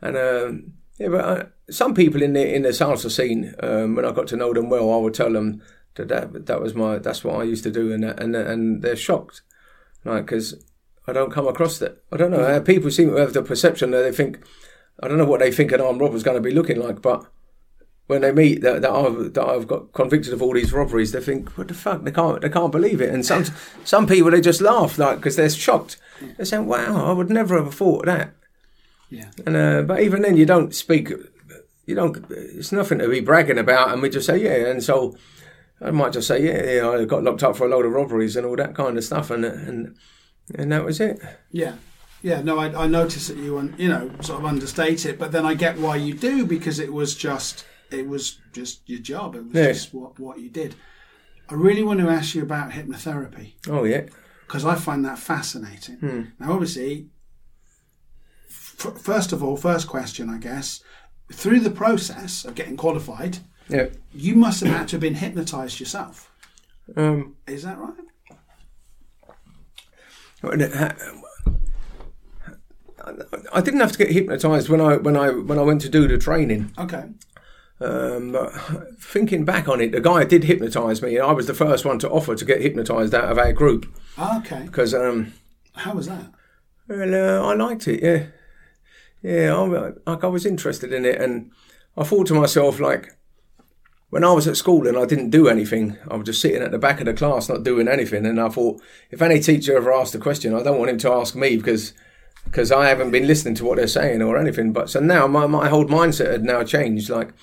[0.00, 4.06] and um, yeah, but uh, some people in the in the salsa scene, um, when
[4.06, 5.60] I got to know them well, I would tell them
[5.96, 8.96] that that, that was my that's what I used to do, and and and they're
[8.96, 9.42] shocked,
[10.02, 10.64] like because
[11.06, 12.02] I don't come across that.
[12.10, 12.40] I don't know.
[12.40, 14.38] uh, People seem to have the perception that they think.
[15.02, 17.24] I don't know what they think an armed robber's going to be looking like, but
[18.08, 21.20] when they meet that, that I've that I've got convicted of all these robberies, they
[21.20, 22.02] think, "What the fuck?
[22.02, 23.44] They can't they can't believe it." And some
[23.84, 25.98] some people they just laugh like because they're shocked.
[26.36, 28.34] They say, "Wow, I would never have thought of that."
[29.10, 29.30] Yeah.
[29.46, 31.12] And uh, but even then, you don't speak.
[31.86, 32.24] You don't.
[32.30, 35.16] It's nothing to be bragging about, and we just say, "Yeah." And so
[35.80, 38.36] I might just say, "Yeah, yeah, I got locked up for a load of robberies
[38.36, 39.96] and all that kind of stuff," and and
[40.54, 41.20] and that was it.
[41.50, 41.74] Yeah.
[42.20, 45.46] Yeah, no, I, I noticed that you, you know, sort of understate it, but then
[45.46, 49.34] I get why you do because it was just, it was just your job.
[49.34, 49.72] It was Yeah.
[49.72, 50.74] just what, what you did.
[51.48, 54.02] I really want to ask you about hypnotherapy Oh yeah.
[54.46, 55.96] because I find that fascinating.
[55.96, 56.22] Hmm.
[56.38, 57.08] Now, obviously,
[58.48, 60.82] f- first of all, first question, I guess,
[61.32, 63.88] through the process of getting qualified, Yeah.
[64.12, 66.30] you must have had to have been hypnotized yourself.
[66.96, 67.94] Um, Is that right?
[73.52, 76.06] I didn't have to get hypnotised when I when I when I went to do
[76.06, 76.72] the training.
[76.78, 77.04] Okay.
[77.80, 78.52] Um, but
[79.00, 81.98] thinking back on it, the guy did hypnotise me, and I was the first one
[82.00, 83.86] to offer to get hypnotised out of our group
[84.18, 84.62] Okay.
[84.66, 85.32] because um,
[85.74, 86.32] How was that?
[86.88, 88.02] well, uh, I liked it.
[88.02, 88.26] Yeah,
[89.22, 91.52] yeah, I, like I was interested in it, and
[91.96, 93.14] I thought to myself like.
[94.10, 96.70] When I was at school and I didn't do anything, I was just sitting at
[96.70, 98.24] the back of the class not doing anything.
[98.24, 101.12] And I thought, if any teacher ever asked a question, I don't want him to
[101.12, 101.92] ask me because
[102.46, 104.72] because I haven't been listening to what they're saying or anything.
[104.72, 107.10] But so now my, my whole mindset had now changed.
[107.10, 107.34] Like,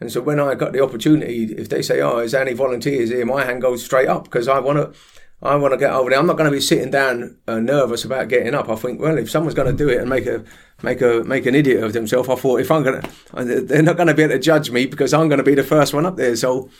[0.00, 3.24] and so when I got the opportunity, if they say, "Oh, is any volunteers here?"
[3.24, 4.98] my hand goes straight up because I want to.
[5.42, 6.18] I want to get over there.
[6.18, 8.70] I'm not going to be sitting down uh, nervous about getting up.
[8.70, 10.42] I think, well, if someone's going to do it and make a
[10.82, 13.96] make a make an idiot of themselves, I thought if I'm going to, they're not
[13.96, 16.06] going to be able to judge me because I'm going to be the first one
[16.06, 16.34] up there.
[16.34, 16.70] So,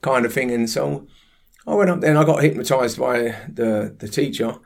[0.00, 0.50] kind of thing.
[0.52, 1.06] And so,
[1.66, 4.58] I went up there and I got hypnotised by the the teacher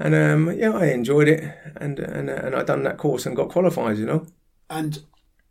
[0.00, 3.50] and um, yeah, I enjoyed it, and and and I done that course and got
[3.50, 3.98] qualified.
[3.98, 4.26] You know.
[4.70, 5.04] And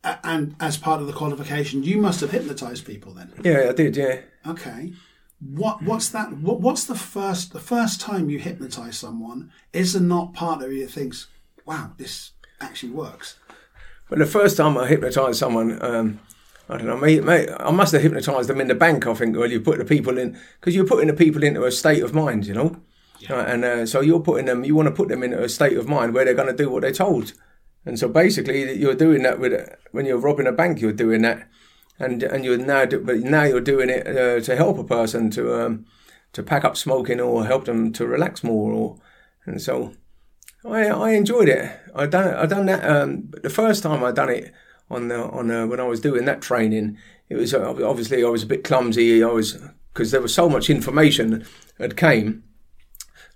[0.04, 3.32] and as part of the qualification, you must have hypnotized people then.
[3.44, 3.98] Yeah, I did.
[3.98, 4.22] Yeah.
[4.48, 4.94] Okay.
[5.40, 6.34] What what's that?
[6.34, 9.52] What, what's the first the first time you hypnotize someone?
[9.74, 11.28] Is there not part of you that thinks,
[11.66, 13.38] "Wow, this actually works"?
[14.10, 15.82] Well, the first time I hypnotized someone.
[15.82, 16.20] Um,
[16.72, 19.36] I don't know, mate, mate, I must have hypnotised them in the bank, I think,
[19.36, 22.14] where you put the people in, because you're putting the people into a state of
[22.14, 22.80] mind, you know?
[23.18, 23.34] Yeah.
[23.34, 25.78] Right, and uh, so you're putting them, you want to put them in a state
[25.78, 27.34] of mind where they're going to do what they're told.
[27.90, 29.52] And so basically, you're doing that with
[29.94, 31.50] when you're robbing a bank, you're doing that,
[31.98, 35.60] and and you're now, but now you're doing it uh, to help a person to
[35.60, 35.88] um,
[36.34, 38.98] to pack up smoking or help them to relax more, or
[39.48, 39.94] and so
[40.64, 41.80] I I enjoyed it.
[41.96, 44.54] I done I done that um, the first time I done it
[44.92, 46.96] on the on uh, when I was doing that training.
[47.28, 49.24] It was uh, obviously I was a bit clumsy.
[49.24, 49.58] I was
[49.92, 51.44] because there was so much information
[51.80, 52.44] that came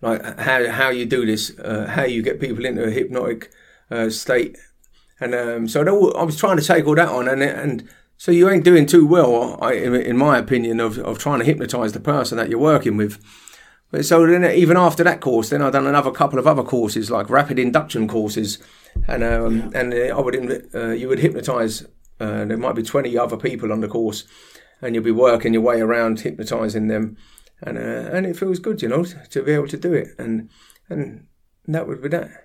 [0.02, 3.52] like how how you do this, uh, how you get people into a hypnotic
[3.94, 4.58] uh, state,
[5.20, 5.82] and um, so
[6.16, 9.06] I was trying to take all that on, and and so you ain't doing too
[9.06, 12.98] well, I, in my opinion, of, of trying to hypnotise the person that you're working
[12.98, 13.20] with.
[13.92, 17.12] But so then, even after that course, then I've done another couple of other courses,
[17.12, 18.60] like rapid induction courses,
[19.08, 21.86] and um, and uh, I would uh, you would hypnotise.
[22.20, 24.24] Uh, there might be twenty other people on the course,
[24.82, 27.18] and you'll be working your way around hypnotising them
[27.66, 30.50] and uh, and it feels good, you know, to be able to do it, and
[30.90, 31.28] and
[31.68, 32.43] that would be that.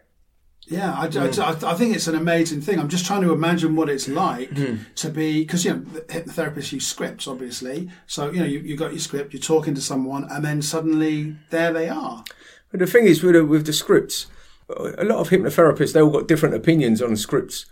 [0.68, 1.64] Yeah, I, mm.
[1.64, 2.78] I, I, think it's an amazing thing.
[2.78, 4.80] I'm just trying to imagine what it's like mm.
[4.96, 7.90] to be because you know hypnotherapists use scripts, obviously.
[8.06, 11.36] So you know you you got your script, you're talking to someone, and then suddenly
[11.48, 12.22] there they are.
[12.70, 14.26] But the thing is with the, with the scripts,
[14.68, 17.64] a lot of hypnotherapists they all got different opinions on scripts.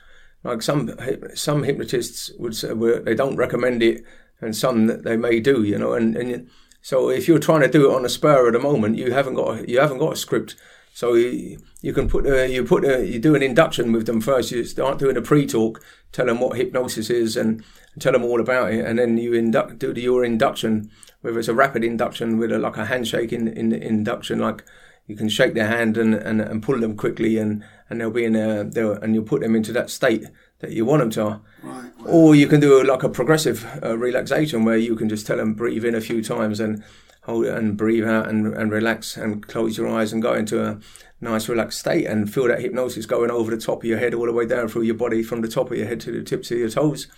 [0.42, 0.90] Like some
[1.34, 4.04] some hypnotists would say well, they don't recommend it,
[4.40, 6.48] and some that they may do, you know, and and
[6.80, 9.34] so if you're trying to do it on a spur of the moment, you haven't
[9.34, 10.56] got a, you haven't got a script.
[10.96, 14.22] So you, you can put a, you put a, you do an induction with them
[14.22, 14.50] first.
[14.50, 18.40] You start doing a pre-talk, tell them what hypnosis is, and, and tell them all
[18.40, 20.90] about it, and then you induct do the, your induction.
[21.20, 24.64] Whether it's a rapid induction with a, like a handshake in, in induction, like
[25.06, 28.24] you can shake their hand and, and, and pull them quickly, and, and they'll be
[28.24, 30.24] in a, they'll, and you'll put them into that state
[30.60, 31.42] that you want them to.
[31.62, 35.36] Right, Or you can do like a progressive uh, relaxation where you can just tell
[35.36, 36.82] them breathe in a few times and
[37.26, 40.64] hold it and breathe out and, and relax and close your eyes and go into
[40.64, 40.78] a
[41.20, 44.26] nice relaxed state and feel that hypnosis going over the top of your head all
[44.26, 46.50] the way down through your body from the top of your head to the tips
[46.50, 47.08] of your toes.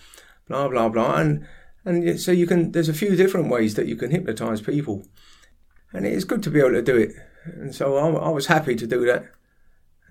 [0.47, 1.47] Blah blah blah and
[1.85, 5.05] and so you can there's a few different ways that you can hypnotize people
[5.93, 7.11] and it is good to be able to do it
[7.45, 9.31] and so I, I was happy to do that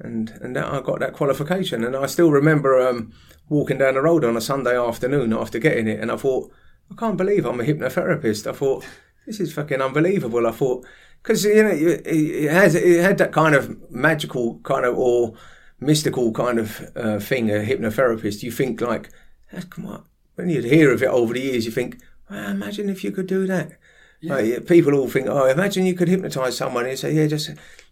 [0.01, 1.85] and and that, I got that qualification.
[1.85, 3.13] And I still remember um,
[3.49, 6.53] walking down the road on a Sunday afternoon after getting it, and I thought,
[6.91, 8.49] I can't believe I'm a hypnotherapist.
[8.49, 8.85] I thought
[9.29, 10.47] this is fucking unbelievable.
[10.47, 10.87] I thought
[11.23, 15.35] because you know it has it had that kind of magical kind of or
[15.81, 17.51] mystical kind of uh, thing.
[17.51, 19.11] A hypnotherapist, you think like,
[19.71, 20.05] come on.
[20.37, 23.27] When you hear of it over the years, you think, well, imagine if you could
[23.27, 23.73] do that.
[24.21, 24.37] Yeah.
[24.37, 26.87] Like, people all think, oh, imagine you could hypnotize someone.
[26.87, 27.51] And say, yeah, just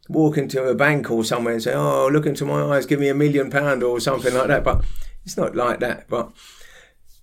[0.09, 3.09] walk into a bank or somewhere and say, "Oh, look into my eyes, give me
[3.09, 4.64] a million pound or something like that.
[4.64, 4.85] But
[5.25, 6.09] it's not like that.
[6.09, 6.33] But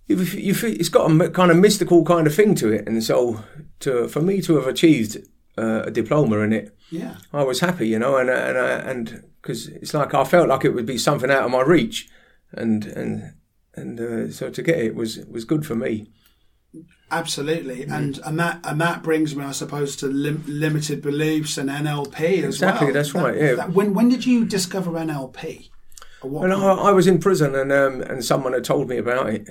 [0.07, 3.43] you, you, it's got a kind of mystical kind of thing to it, and so
[3.83, 5.17] to for me to have achieved
[5.57, 9.67] uh, a diploma in it, yeah, I was happy, you know, and and and because
[9.67, 12.09] it's like I felt like it would be something out of my reach,
[12.51, 13.33] and and
[13.75, 16.07] and uh, so to get it was was good for me.
[17.11, 17.91] Absolutely, mm.
[17.95, 22.39] and and that and that brings me, I suppose, to lim- limited beliefs and NLP
[22.39, 22.93] as exactly, well.
[22.93, 23.35] that's right.
[23.35, 23.55] yeah.
[23.55, 25.69] That, when when did you discover NLP?
[26.23, 29.47] Well, I, I, was in prison, and um, and someone had told me about it,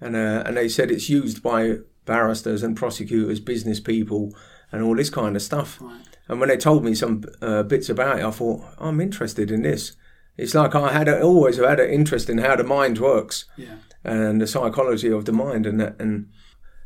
[0.00, 4.34] and uh, and they said it's used by barristers and prosecutors, business people,
[4.72, 5.78] and all this kind of stuff.
[5.80, 6.00] Right.
[6.28, 9.62] And when they told me some uh, bits about it, I thought I'm interested in
[9.62, 9.96] this.
[10.36, 13.76] It's like I had a, always had an interest in how the mind works yeah.
[14.04, 16.28] and the psychology of the mind, and and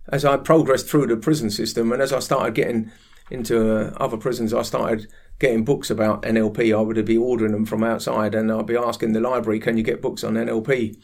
[0.08, 2.90] as I progressed through the prison system and as I started getting
[3.30, 5.06] into uh, other prisons, I started
[5.38, 9.12] getting books about NLP, I would be ordering them from outside, and I'd be asking
[9.12, 10.96] the library, "Can you get books on NLP?"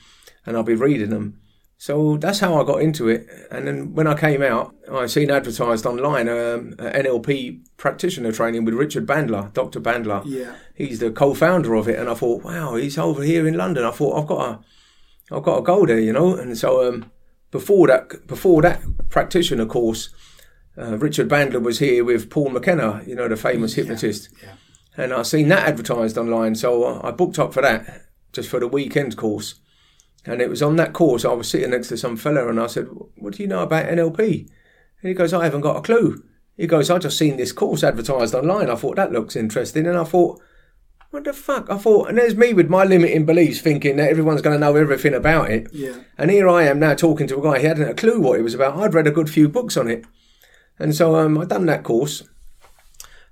[0.44, 1.40] And I'll be reading them.
[1.78, 3.28] So that's how I got into it.
[3.50, 8.74] And then when I came out, I seen advertised online um, NLP practitioner training with
[8.74, 9.80] Richard Bandler, Dr.
[9.80, 10.22] Bandler.
[10.24, 10.54] Yeah.
[10.74, 13.84] He's the co-founder of it, and I thought, wow, he's over here in London.
[13.84, 16.34] I thought I've got to, I've got to go there, you know.
[16.34, 17.10] And so um,
[17.50, 20.08] before that, before that practitioner course,
[20.78, 24.30] uh, Richard Bandler was here with Paul McKenna, you know, the famous hypnotist.
[24.42, 24.54] Yeah.
[24.96, 28.68] And I seen that advertised online, so I booked up for that just for the
[28.68, 29.56] weekend course.
[30.26, 32.66] And it was on that course I was sitting next to some fella, and I
[32.66, 34.48] said, "What do you know about NLP?"
[35.02, 36.22] And he goes, "I haven't got a clue."
[36.56, 38.70] He goes, "I just seen this course advertised online.
[38.70, 40.40] I thought that looks interesting," and I thought,
[41.10, 44.42] "What the fuck?" I thought, and there's me with my limiting beliefs, thinking that everyone's
[44.42, 45.68] going to know everything about it.
[45.72, 45.94] Yeah.
[46.18, 47.60] And here I am now talking to a guy.
[47.60, 48.76] He hadn't a clue what it was about.
[48.76, 50.04] I'd read a good few books on it,
[50.78, 52.24] and so um, I done that course.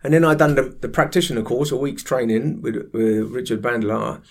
[0.04, 4.22] And then I'd done the, the practitioner course, a week's training with, with Richard Bandler,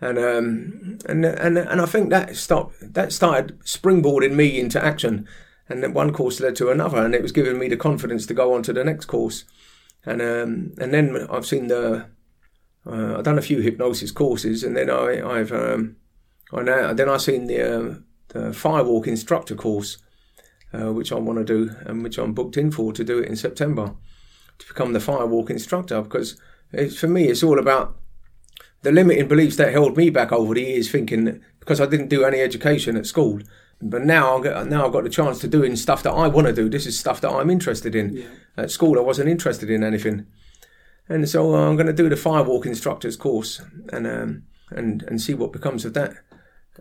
[0.00, 5.26] and um, and and and I think that stopped that started springboarding me into action,
[5.68, 8.34] and then one course led to another, and it was giving me the confidence to
[8.34, 9.44] go on to the next course,
[10.04, 12.06] and um, and then I've seen the
[12.86, 15.96] uh, I've done a few hypnosis courses, and then I I've um,
[16.52, 17.94] I now then I've seen the uh,
[18.28, 19.96] the firewalk instructor course,
[20.74, 23.28] uh, which I want to do, and which I'm booked in for to do it
[23.28, 23.94] in September,
[24.58, 26.38] to become the firewalk instructor because
[26.94, 27.96] for me it's all about
[28.86, 32.22] the limiting beliefs that held me back over the years, thinking because I didn't do
[32.22, 33.40] any education at school.
[33.82, 36.68] But now, now I've got the chance to doing stuff that I want to do.
[36.68, 38.14] This is stuff that I'm interested in.
[38.14, 38.26] Yeah.
[38.56, 40.26] At school, I wasn't interested in anything,
[41.08, 43.60] and so uh, I'm going to do the firewalk instructors course
[43.92, 46.14] and um, and and see what becomes of that.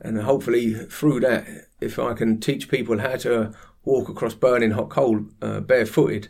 [0.03, 1.47] And hopefully, through that,
[1.81, 3.51] if I can teach people how to
[3.83, 6.29] walk across burning hot coal uh, barefooted,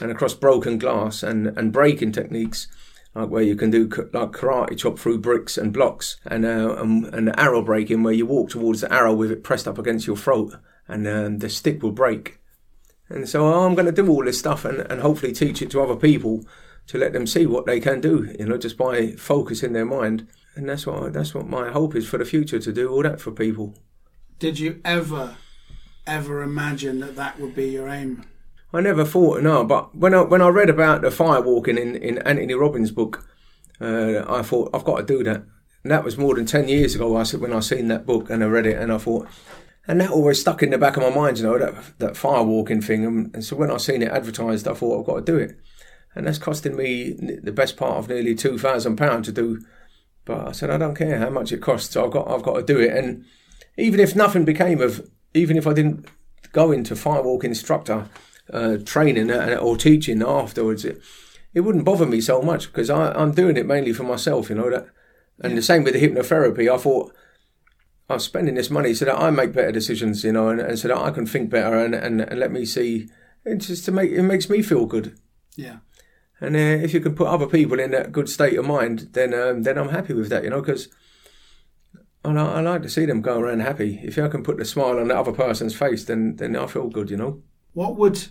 [0.00, 2.68] and across broken glass and and breaking techniques
[3.14, 7.06] like where you can do like karate chop through bricks and blocks, and uh, and,
[7.14, 10.16] and arrow breaking where you walk towards the arrow with it pressed up against your
[10.16, 10.54] throat,
[10.88, 12.38] and um, the stick will break.
[13.08, 15.82] And so I'm going to do all this stuff and, and hopefully teach it to
[15.82, 16.44] other people
[16.86, 20.26] to let them see what they can do, you know, just by focusing their mind.
[20.56, 23.20] And that's what that's what my hope is for the future to do all that
[23.20, 23.76] for people.
[24.38, 25.36] Did you ever,
[26.06, 28.24] ever imagine that that would be your aim?
[28.74, 32.18] I never thought no, but when I when I read about the firewalking in, in
[32.18, 33.24] Anthony Robbins' book,
[33.80, 35.44] uh, I thought I've got to do that.
[35.84, 37.16] And that was more than ten years ago.
[37.16, 39.28] I said when I seen that book and I read it, and I thought,
[39.86, 42.82] and that always stuck in the back of my mind, you know, that that firewalking
[42.82, 43.04] thing.
[43.06, 45.56] And, and so when I seen it advertised, I thought I've got to do it,
[46.16, 49.60] and that's costing me the best part of nearly two thousand pound to do.
[50.24, 51.96] But I said I don't care how much it costs.
[51.96, 53.24] I've got I've got to do it, and
[53.78, 56.08] even if nothing became of, even if I didn't
[56.50, 58.08] go into firewalk instructor
[58.52, 61.00] uh, training or teaching afterwards, it,
[61.52, 64.56] it wouldn't bother me so much because I, I'm doing it mainly for myself, you
[64.56, 64.70] know.
[64.70, 64.88] That,
[65.40, 65.56] and yeah.
[65.56, 66.72] the same with the hypnotherapy.
[66.72, 67.12] I thought
[68.08, 70.88] I'm spending this money so that I make better decisions, you know, and, and so
[70.88, 73.08] that I can think better and, and, and let me see.
[73.44, 75.18] It's just to make it makes me feel good.
[75.56, 75.78] Yeah.
[76.40, 79.32] And uh, if you can put other people in that good state of mind, then
[79.32, 80.88] um, then I'm happy with that, you know, because
[82.24, 84.00] I, I like to see them go around happy.
[84.02, 86.88] If I can put the smile on the other person's face, then then I feel
[86.88, 87.42] good, you know.
[87.74, 88.28] What would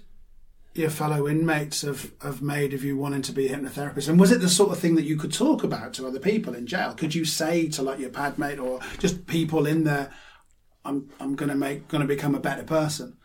[0.74, 4.10] your fellow inmates have, have made of you wanting to be a hypnotherapist?
[4.10, 6.56] And was it the sort of thing that you could talk about to other people
[6.56, 6.94] in jail?
[6.94, 10.12] Could you say to like your padmate or just people in there,
[10.86, 13.18] I'm I'm gonna make gonna become a better person?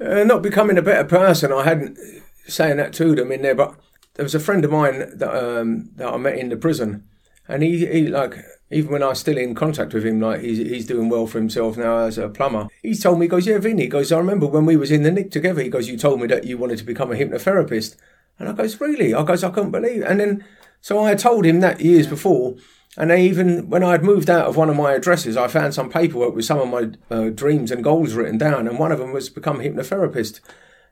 [0.00, 1.52] Uh, not becoming a better person.
[1.52, 1.98] I hadn't
[2.46, 3.74] saying that to them in there, but
[4.14, 7.04] there was a friend of mine that um, that I met in the prison,
[7.48, 8.36] and he, he like
[8.70, 11.38] even when I was still in contact with him, like he's he's doing well for
[11.38, 12.68] himself now as a plumber.
[12.82, 15.02] He's told me, he goes, yeah, Vinny, he goes, I remember when we was in
[15.02, 15.62] the nick together.
[15.62, 17.96] He goes, you told me that you wanted to become a hypnotherapist,
[18.38, 19.14] and I goes, really?
[19.14, 20.02] I goes, I couldn't believe.
[20.02, 20.08] It.
[20.08, 20.44] And then
[20.80, 22.56] so I had told him that years before.
[22.96, 25.74] And I even when I had moved out of one of my addresses, I found
[25.74, 28.98] some paperwork with some of my uh, dreams and goals written down, and one of
[28.98, 30.40] them was become a hypnotherapist.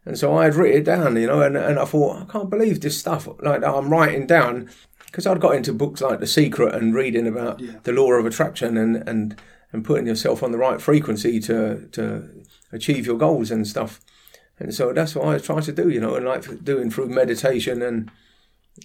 [0.05, 2.51] And so I had written it down, you know, and, and I thought, I can't
[2.51, 4.69] believe this stuff like I'm writing down
[5.13, 7.73] because I'd got into books like The Secret and reading about Yeah.
[7.83, 9.37] the law of attraction and, and,
[9.71, 12.29] and putting yourself on the right frequency to, to
[12.73, 14.01] achieve your goals and stuff.
[14.59, 17.83] And so that's what I try to do, you know, and like doing through meditation
[17.83, 18.11] and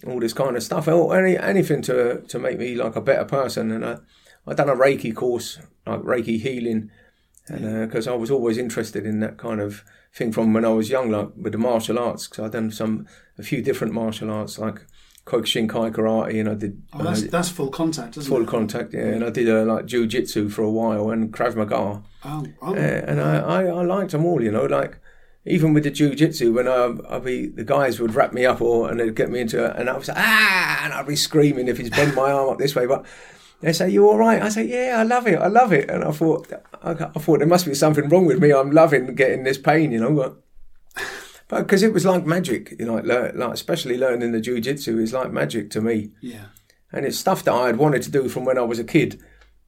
[0.06, 3.24] all this kind of stuff, or any anything to to make me like a better
[3.24, 3.70] person.
[3.70, 3.96] And I
[4.46, 6.90] I done a Reiki course, like Reiki healing,
[7.48, 9.82] and because uh, I was always interested in that kind of
[10.12, 12.28] thing from when I was young, like with the martial arts.
[12.28, 13.06] Because I'd done some
[13.38, 14.84] a few different martial arts, like
[15.28, 18.48] Kyokushinkai karate, and I did Oh, that's, uh, that's full contact, isn't full it?
[18.48, 22.02] contact, yeah, and I did uh, like jiu-jitsu for a while and Krav Maga.
[22.24, 22.74] Oh, oh.
[22.74, 24.98] Uh, and I, I, I liked them all, you know, like
[25.44, 28.90] even with the jiu-jitsu, when I, I'd be, the guys would wrap me up or
[28.90, 31.78] and they'd get me into it, and I was ah, and I'd be screaming if
[31.78, 32.86] he's bent my arm up this way.
[32.86, 33.04] But
[33.60, 35.38] they say, "You all right?" I say, "Yeah, I love it.
[35.38, 36.52] I love it." And I thought,
[36.82, 38.52] I, I thought there must be something wrong with me.
[38.52, 40.14] I'm loving getting this pain, you know.
[40.14, 40.36] But
[41.48, 45.12] but because it was like magic, you know, like, like especially learning the jiu-jitsu is
[45.12, 46.10] like magic to me.
[46.20, 46.46] Yeah.
[46.92, 49.20] And it's stuff that I had wanted to do from when I was a kid,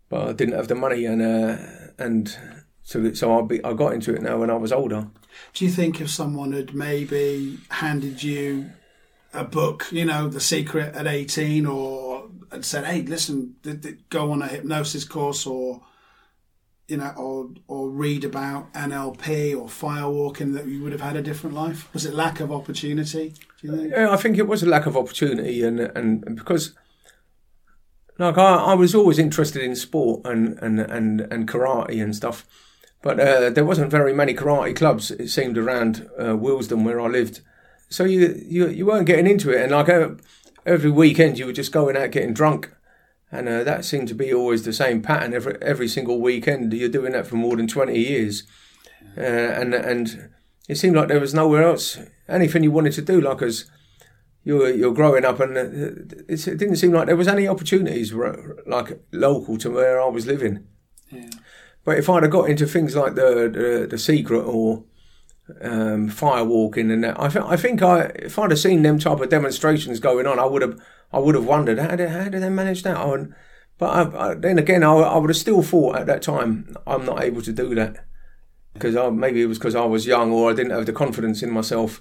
[0.08, 1.56] but I didn't have the money and uh,
[1.98, 2.36] and
[2.82, 5.08] so so I be, I got into it now when I was older.
[5.54, 8.70] Do you think if someone had maybe handed you
[9.32, 13.98] a book, you know, The Secret at 18 or had said, "Hey, listen, th- th-
[14.08, 15.82] go on a hypnosis course or
[16.90, 21.22] you know, or or read about NLP or firewalking, that you would have had a
[21.22, 21.88] different life?
[21.94, 23.34] Was it lack of opportunity?
[23.62, 26.74] Yeah, I think it was a lack of opportunity, and and, and because
[28.18, 32.44] like I, I was always interested in sport and and and, and karate and stuff,
[33.02, 35.12] but uh, there wasn't very many karate clubs.
[35.12, 37.40] It seemed around uh, Willesden where I lived,
[37.88, 39.88] so you you you weren't getting into it, and like
[40.66, 42.70] every weekend you were just going out getting drunk.
[43.32, 46.72] And uh, that seemed to be always the same pattern every every single weekend.
[46.72, 48.42] You're doing that for more than twenty years,
[49.16, 50.30] uh, and and
[50.68, 53.20] it seemed like there was nowhere else, anything you wanted to do.
[53.20, 53.70] Like as
[54.42, 58.12] you're you're growing up, and uh, it didn't seem like there was any opportunities
[58.66, 60.66] like local to where I was living.
[61.10, 61.30] Yeah.
[61.84, 64.84] But if I'd have got into things like the the, the secret or
[65.60, 69.28] um, firewalking and I, th- I think I if I'd have seen them type of
[69.28, 70.80] demonstrations going on, I would have
[71.12, 72.96] I would have wondered how did how did they manage that?
[73.78, 77.06] But I, I, then again, I, I would have still thought at that time I'm
[77.06, 78.04] not able to do that
[78.74, 81.50] because maybe it was because I was young or I didn't have the confidence in
[81.50, 82.00] myself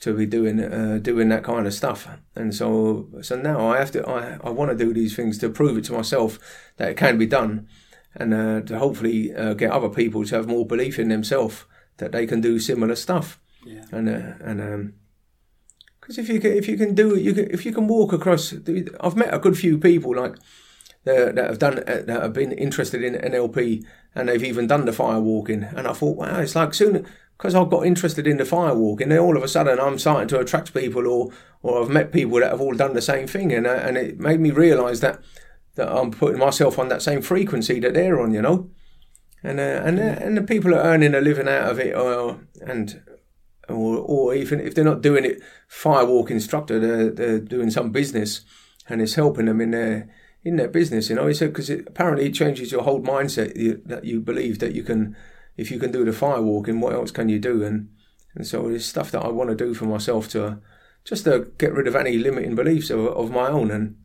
[0.00, 2.08] to be doing uh, doing that kind of stuff.
[2.34, 5.48] And so so now I have to I, I want to do these things to
[5.48, 6.38] prove it to myself
[6.76, 7.68] that it can be done,
[8.16, 11.64] and uh, to hopefully uh, get other people to have more belief in themselves
[12.02, 13.40] that they can do similar stuff.
[13.64, 13.84] Yeah.
[13.92, 14.94] And uh, and um,
[16.00, 18.12] because if you can, if you can do it, you can, if you can walk
[18.12, 18.52] across.
[19.00, 20.34] I've met a good few people like
[21.04, 23.84] that, that have done that have been interested in NLP
[24.14, 25.62] and they've even done the fire walking.
[25.62, 27.06] And I thought, wow, it's like soon
[27.38, 30.28] because I've got interested in the fire walking, then all of a sudden I'm starting
[30.28, 31.30] to attract people, or
[31.62, 34.18] or I've met people that have all done the same thing, and uh, and it
[34.18, 35.20] made me realise that
[35.76, 38.70] that I'm putting myself on that same frequency that they're on, you know.
[39.42, 42.40] And uh, and uh, and the people are earning a living out of it, or
[42.60, 43.02] and
[43.68, 45.40] or, or even if they're not doing it
[45.70, 48.42] firewalk instructor, they're, they're doing some business
[48.88, 50.08] and it's helping them in their
[50.44, 51.08] in their business.
[51.08, 54.58] You know, said because it apparently it changes your whole mindset you, that you believe
[54.58, 55.16] that you can,
[55.56, 57.64] if you can do the firewalking, what else can you do?
[57.64, 57.90] And
[58.34, 60.58] and so it's stuff that I want to do for myself to
[61.04, 63.70] just to get rid of any limiting beliefs of, of my own.
[63.70, 63.96] And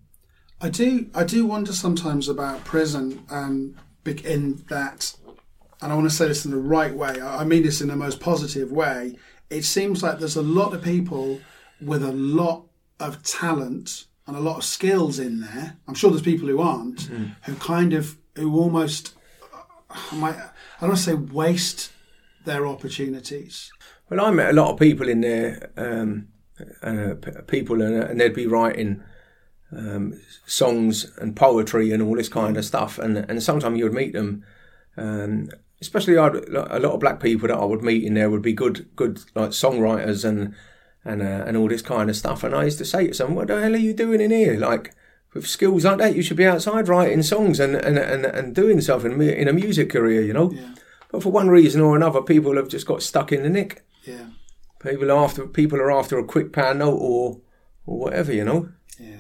[0.61, 3.75] I do I do wonder sometimes about prison um,
[4.05, 5.15] in that,
[5.81, 7.21] and I want to say this in the right way.
[7.21, 9.17] I mean this in the most positive way
[9.49, 11.39] it seems like there's a lot of people
[11.81, 12.65] with a lot
[12.99, 15.77] of talent and a lot of skills in there.
[15.87, 17.35] I'm sure there's people who aren't, mm.
[17.43, 19.13] who kind of, who almost,
[19.89, 21.91] I might, I don't want to say waste
[22.45, 23.71] their opportunities.
[24.09, 26.27] Well, I met a lot of people in there, um,
[26.81, 27.13] uh,
[27.47, 29.03] people, and, and, they'd be writing
[29.71, 32.99] um, songs and poetry and all this kind of stuff.
[32.99, 34.43] And, and sometimes you would meet them
[34.97, 35.49] um,
[35.81, 38.53] especially I'd, a lot of black people that I would meet in there would be
[38.53, 40.55] good, good like songwriters and
[41.05, 42.43] and uh, and all this kind of stuff.
[42.43, 44.57] And I used to say to them, "What the hell are you doing in here?
[44.57, 44.95] Like
[45.33, 48.81] with skills like that, you should be outside writing songs and and and, and doing
[48.81, 50.75] something in a music career, you know." Yeah.
[51.11, 53.85] But for one reason or another, people have just got stuck in the nick.
[54.03, 54.25] Yeah.
[54.79, 57.41] People are after people are after a quick pound note or
[57.85, 58.69] or whatever, you know.
[58.99, 59.15] Yeah.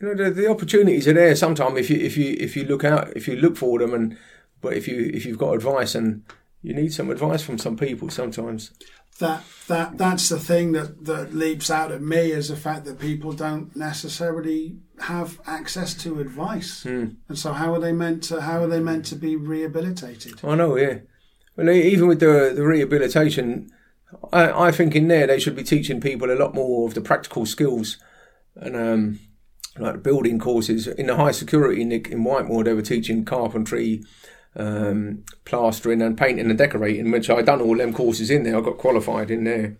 [0.00, 1.36] You know the, the opportunities are there.
[1.36, 4.18] Sometimes if you if you if you look out if you look for them and
[4.62, 6.24] but if you if you've got advice and
[6.62, 8.70] you need some advice from some people sometimes.
[9.18, 12.98] That that that's the thing that, that leaps out at me is the fact that
[12.98, 17.14] people don't necessarily have access to advice, mm.
[17.28, 20.40] and so how are they meant to how are they meant to be rehabilitated?
[20.42, 21.00] I know, yeah.
[21.56, 23.70] Well, even with the the rehabilitation,
[24.32, 27.02] I, I think in there they should be teaching people a lot more of the
[27.02, 27.98] practical skills,
[28.56, 29.18] and um,
[29.78, 34.02] like building courses in the high security Nick in Whitemoor they were teaching carpentry
[34.56, 38.56] um, plastering and painting and decorating, which I done all them courses in there.
[38.56, 39.76] I got qualified in there.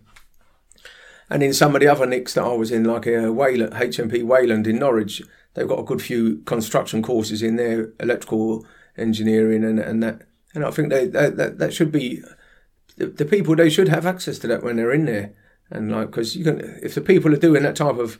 [1.29, 4.23] And in some of the other nicks that I was in, like uh, Wayland, HMP
[4.23, 5.21] Wayland in Norwich,
[5.53, 8.65] they've got a good few construction courses in there, electrical
[8.97, 10.21] engineering and, and that.
[10.53, 12.21] And I think they, that, that, that should be
[12.97, 13.55] the, the people.
[13.55, 15.33] They should have access to that when they're in there.
[15.71, 18.19] And like, because you can, if the people are doing that type of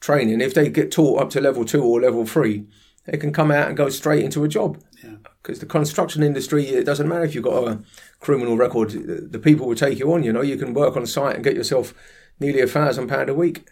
[0.00, 2.66] training, if they get taught up to level two or level three,
[3.06, 4.80] they can come out and go straight into a job.
[5.02, 5.16] Yeah.
[5.42, 7.80] Because the construction industry, it doesn't matter if you've got a
[8.20, 8.90] criminal record,
[9.32, 10.22] the people will take you on.
[10.22, 11.94] You know, you can work on site and get yourself
[12.38, 13.68] nearly a thousand pound a week.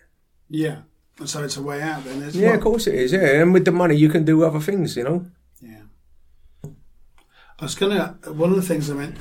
[0.49, 0.79] Yeah.
[1.19, 2.57] And so it's a way out then, isn't Yeah, it?
[2.57, 3.13] of course it is.
[3.13, 4.97] Yeah, and with the money, you can do other things.
[4.97, 5.27] You know.
[5.61, 5.83] Yeah.
[7.59, 8.19] I was gonna.
[8.27, 9.17] One of the things I meant.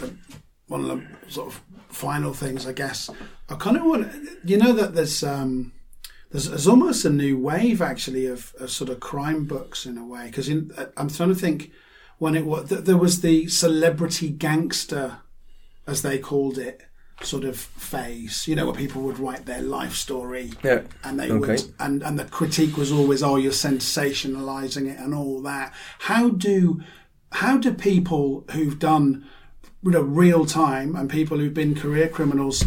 [0.67, 3.09] One of the sort of final things, I guess.
[3.49, 4.07] I kind of want.
[4.45, 5.73] You know that there's um,
[6.31, 10.05] there's, there's almost a new wave actually of, of sort of crime books in a
[10.05, 11.71] way because uh, I'm trying to think
[12.17, 15.17] when it was there was the celebrity gangster,
[15.87, 16.81] as they called it,
[17.21, 18.47] sort of phase.
[18.47, 20.51] You know, where people would write their life story.
[20.63, 20.81] Yeah.
[21.03, 21.53] And they Okay.
[21.53, 25.73] would, and and the critique was always, oh, you're sensationalizing it and all that.
[25.99, 26.81] How do
[27.31, 29.25] how do people who've done
[29.81, 32.65] you know real time and people who've been career criminals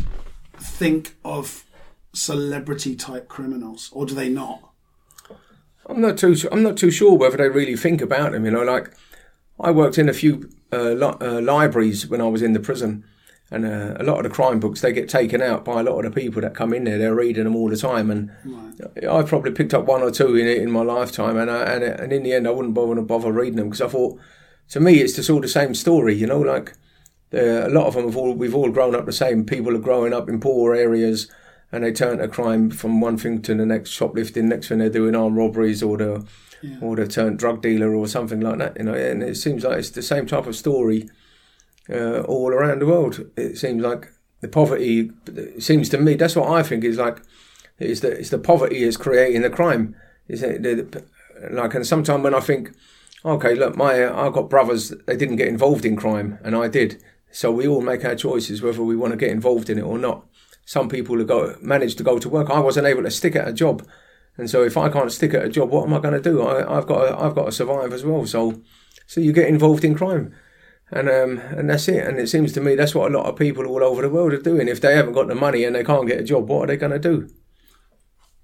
[0.59, 1.65] think of
[2.13, 4.71] celebrity type criminals, or do they not?
[5.87, 6.35] I'm not too.
[6.37, 8.45] su- I'm not too sure whether they really think about them.
[8.45, 8.93] You know, like
[9.59, 13.05] I worked in a few uh, li- uh, libraries when I was in the prison,
[13.51, 16.05] and uh, a lot of the crime books they get taken out by a lot
[16.05, 16.99] of the people that come in there.
[16.99, 18.31] They're reading them all the time, and
[19.11, 22.13] I've probably picked up one or two in in my lifetime, and I, and and
[22.13, 24.19] in the end, I wouldn't bother bother reading them because I thought,
[24.69, 26.15] to me, it's just all the same story.
[26.15, 26.75] You know, like
[27.33, 29.45] a lot of them have all we've all grown up the same.
[29.45, 31.29] People are growing up in poor areas
[31.73, 34.49] and they turn to crime from one thing to the next, shoplifting.
[34.49, 36.27] Next thing they're doing armed robberies or the
[36.81, 38.77] or they turn drug dealer or something like that.
[38.77, 41.09] You know, and it seems like it's the same type of story
[41.91, 43.31] uh, all around the world.
[43.37, 45.11] It seems like the poverty.
[45.27, 47.23] It seems to me that's what I think is like.
[47.79, 49.97] Is the it's the poverty is creating the crime.
[50.29, 51.05] Is it the,
[51.51, 52.73] like and sometimes when I think,
[53.25, 54.93] okay, look, my I've got brothers.
[55.07, 57.03] They didn't get involved in crime, and I did.
[57.33, 59.99] So we all make our choices whether we want to get involved in it or
[59.99, 60.27] not.
[60.65, 62.51] Some people have got managed to go to work.
[62.51, 63.87] I wasn't able to stick at a job,
[64.37, 66.43] and so if I can't stick at a job, what am I going to do?
[66.43, 68.27] I, I've got to, I've got to survive as well.
[68.27, 68.63] So
[69.07, 70.35] so you get involved in crime,
[70.91, 72.07] and um and that's it.
[72.07, 74.33] And it seems to me that's what a lot of people all over the world
[74.33, 74.69] are doing.
[74.69, 76.77] If they haven't got the money and they can't get a job, what are they
[76.77, 77.29] going to do?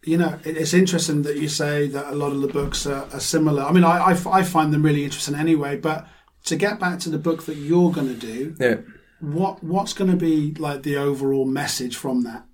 [0.04, 3.20] you know, it's interesting that you say that a lot of the books are, are
[3.20, 3.62] similar.
[3.62, 5.76] I mean, I I find them really interesting anyway.
[5.76, 6.06] But
[6.44, 8.76] to get back to the book that you're going to do, Yeah.
[9.20, 12.44] What what's going to be like the overall message from that?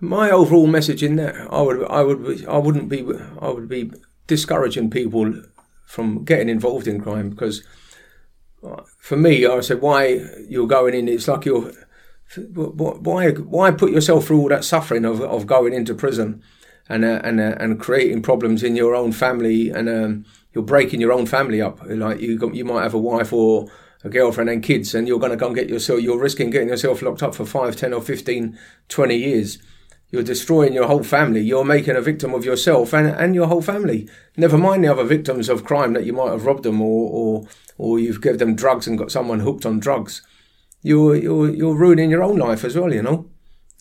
[0.00, 3.06] My overall message in that, I would, I would, I wouldn't be,
[3.40, 3.90] I would be
[4.26, 5.42] discouraging people
[5.84, 7.62] from getting involved in crime because,
[8.66, 11.06] uh, for me, I said why you're going in.
[11.06, 11.70] It's like you're,
[12.54, 16.42] why, why put yourself through all that suffering of, of going into prison,
[16.88, 21.00] and uh, and uh, and creating problems in your own family, and um, you're breaking
[21.00, 21.80] your own family up.
[21.84, 23.70] Like you, you might have a wife or
[24.02, 26.00] a girlfriend and kids, and you're going to go and get yourself.
[26.00, 29.58] You're risking getting yourself locked up for 5, 10 or 15, 20 years.
[30.10, 31.40] You're destroying your whole family.
[31.40, 34.08] You're making a victim of yourself and, and your whole family.
[34.36, 37.48] Never mind the other victims of crime that you might have robbed them or, or,
[37.78, 40.22] or you've given them drugs and got someone hooked on drugs.
[40.82, 43.30] You're, you're, you're ruining your own life as well, you know.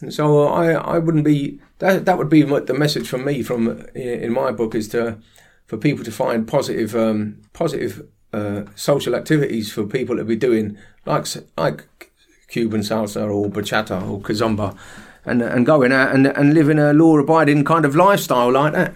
[0.02, 3.82] And so I, I wouldn't be, that, that would be the message from me from,
[3.96, 5.18] in my book is to,
[5.66, 10.78] for people to find positive, um, positive, uh, social activities for people to be doing
[11.06, 11.28] like,
[11.58, 11.88] like
[12.48, 14.78] Cuban salsa or bachata or kizomba
[15.26, 18.96] and and going out and and living a law abiding kind of lifestyle like that.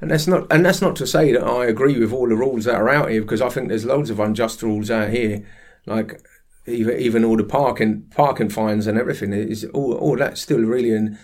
[0.00, 2.64] And that's not and that's not to say that I agree with all the rules
[2.64, 5.46] that are out here because I think there's loads of unjust rules out here,
[5.86, 6.20] like
[6.66, 10.94] even even all the parking parking fines and everything is all all that still really
[10.94, 11.18] an,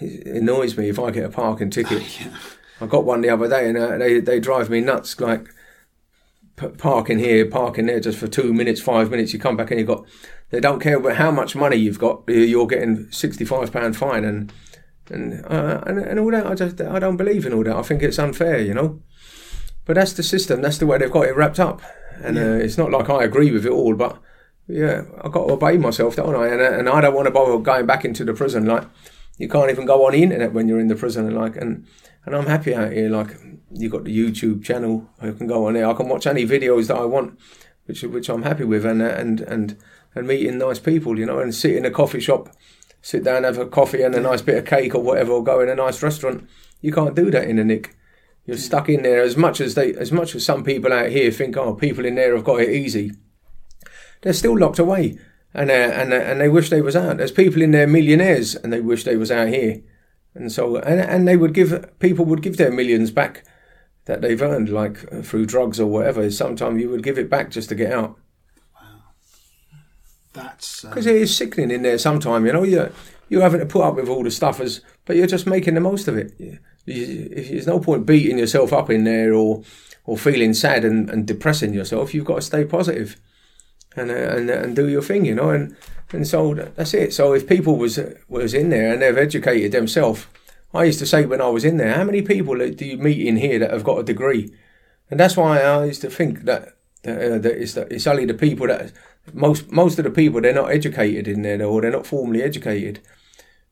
[0.00, 2.02] annoys me if I get a parking ticket.
[2.80, 5.53] I got one the other day and uh, they they drive me nuts like
[6.56, 9.32] parking here, parking there just for two minutes, five minutes.
[9.32, 10.04] You come back and you've got
[10.50, 12.22] they don't care about how much money you've got.
[12.28, 14.52] You're getting sixty five pound fine and
[15.10, 16.46] and, uh, and and all that.
[16.46, 17.76] I just I don't believe in all that.
[17.76, 19.00] I think it's unfair, you know.
[19.84, 20.62] But that's the system.
[20.62, 21.82] That's the way they've got it wrapped up.
[22.22, 24.18] And uh, it's not like I agree with it all, but
[24.66, 26.48] yeah, I've got to obey myself, don't I?
[26.48, 28.64] And, uh, and I don't want to bother going back into the prison.
[28.64, 28.84] Like
[29.36, 31.26] you can't even go on the internet when you're in the prison.
[31.26, 31.86] And like and
[32.24, 33.08] and I'm happy out here.
[33.08, 33.36] Like
[33.72, 35.08] you got the YouTube channel.
[35.20, 35.88] I can go on there.
[35.88, 37.38] I can watch any videos that I want,
[37.86, 38.84] which which I'm happy with.
[38.84, 39.76] And and and
[40.14, 42.48] and meeting nice people, you know, and sit in a coffee shop,
[43.02, 45.60] sit down, have a coffee and a nice bit of cake or whatever, or go
[45.60, 46.48] in a nice restaurant.
[46.80, 47.96] You can't do that in a nick.
[48.46, 51.30] You're stuck in there as much as they, as much as some people out here
[51.30, 53.12] think, oh, people in there have got it easy.
[54.20, 55.18] They're still locked away,
[55.54, 57.16] and uh, and uh, and they wish they was out.
[57.16, 59.82] There's people in there millionaires, and they wish they was out here,
[60.34, 63.44] and so and and they would give people would give their millions back
[64.06, 66.30] that they've earned, like uh, through drugs or whatever.
[66.30, 68.18] Sometimes you would give it back just to get out.
[68.74, 69.02] Wow,
[70.32, 72.64] that's uh, Because it is sickening in there sometime, you know.
[72.64, 72.92] You're,
[73.30, 75.80] you're having to put up with all the stuff, as, but you're just making the
[75.80, 76.34] most of it.
[76.38, 79.62] You, you, there's no point beating yourself up in there or
[80.06, 83.16] or feeling sad and, and depressing yourself, you've got to stay positive
[83.96, 85.50] and and and do your thing, you know.
[85.50, 85.76] And
[86.12, 87.12] and so that's it.
[87.12, 90.26] So if people was was in there and they've educated themselves,
[90.72, 93.26] I used to say when I was in there, how many people do you meet
[93.26, 94.52] in here that have got a degree?
[95.10, 96.74] And that's why I used to think that
[97.04, 98.92] that, uh, that it's, that it's only the people that
[99.32, 103.00] most most of the people they're not educated in there or they're not formally educated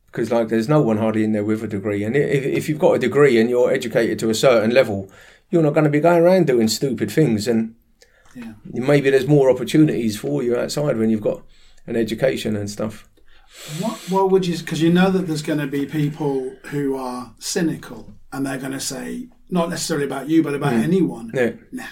[0.07, 2.79] because like there's no one hardly in there with a degree and if, if you've
[2.79, 5.11] got a degree and you're educated to a certain level
[5.51, 7.75] you're not going to be going around doing stupid things and
[8.35, 8.53] yeah.
[8.73, 11.43] maybe there's more opportunities for you outside when you've got
[11.87, 13.09] an education and stuff
[13.81, 17.35] what, what would you because you know that there's going to be people who are
[17.39, 20.83] cynical and they're going to say not necessarily about you but about mm.
[20.83, 21.53] anyone yeah.
[21.71, 21.85] nah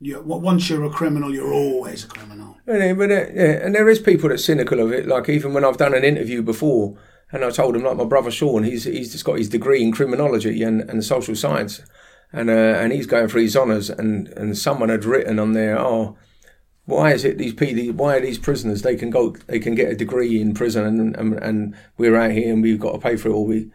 [0.00, 3.88] you, once you're a criminal you're always a criminal yeah, but, uh, yeah, and there
[3.88, 6.98] is people that's cynical of it like even when i've done an interview before
[7.34, 9.92] and I told him like my brother Sean, he's he's just got his degree in
[9.92, 11.82] criminology and, and social science,
[12.32, 13.90] and uh, and he's going for his honours.
[13.90, 16.16] And, and someone had written on there, oh,
[16.86, 19.90] why is it these PD, why are these prisoners they can go they can get
[19.90, 23.16] a degree in prison and and, and we're out here and we've got to pay
[23.16, 23.46] for it all.
[23.46, 23.70] We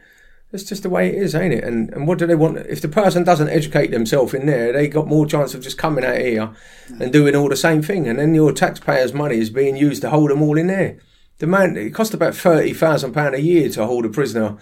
[0.51, 1.63] it's just the way it is, ain't it?
[1.63, 2.57] And and what do they want?
[2.57, 6.03] If the person doesn't educate themselves in there, they got more chance of just coming
[6.03, 6.51] out here
[6.99, 10.09] and doing all the same thing, and then your taxpayers' money is being used to
[10.09, 10.97] hold them all in there.
[11.37, 14.57] The man, it cost about thirty thousand pound a year to hold a prisoner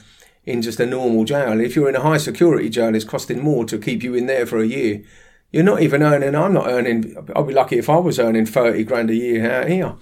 [0.48, 1.60] in just a normal jail.
[1.60, 4.46] If you're in a high security jail, it's costing more to keep you in there
[4.46, 5.04] for a year.
[5.52, 6.36] You're not even earning.
[6.36, 7.16] I'm not earning.
[7.36, 9.96] I'd be lucky if I was earning thirty grand a year out here.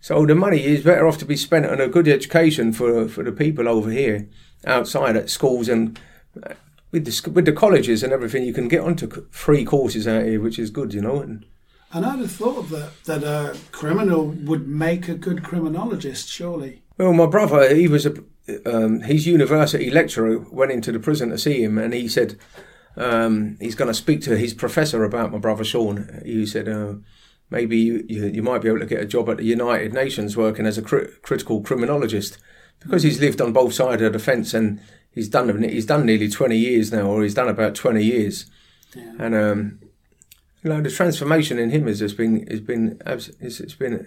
[0.00, 3.24] So the money is better off to be spent on a good education for for
[3.24, 4.28] the people over here
[4.66, 5.98] outside at schools and
[6.42, 6.54] uh,
[6.92, 8.44] with the with the colleges and everything.
[8.44, 11.20] You can get onto free courses out here, which is good, you know.
[11.20, 11.46] And,
[11.92, 16.82] and I'd have thought that that a criminal would make a good criminologist, surely.
[16.98, 18.14] Well, my brother, he was a
[18.66, 22.38] um, his university lecturer went into the prison to see him, and he said
[22.96, 26.20] um, he's going to speak to his professor about my brother Sean.
[26.24, 26.94] He said uh,
[27.50, 30.36] maybe you, you, you might be able to get a job at the United Nations
[30.36, 32.38] working as a cri- critical criminologist
[32.80, 34.80] because he's lived on both sides of the fence and
[35.10, 38.46] he's done he's done nearly twenty years now, or he's done about twenty years,
[38.94, 39.12] yeah.
[39.18, 39.78] and um,
[40.62, 44.06] you know, the transformation in him has just been has been it's, it's been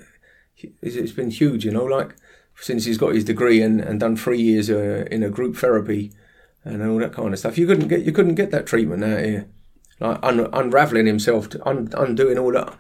[0.82, 1.64] it's been huge.
[1.64, 2.16] You know, like
[2.60, 6.12] since he's got his degree and, and done three years uh, in a group therapy
[6.64, 7.58] and all that kind of stuff.
[7.58, 9.48] You couldn't get you couldn't get that treatment out here,
[10.00, 12.78] like un, unraveling himself, to, un, undoing all that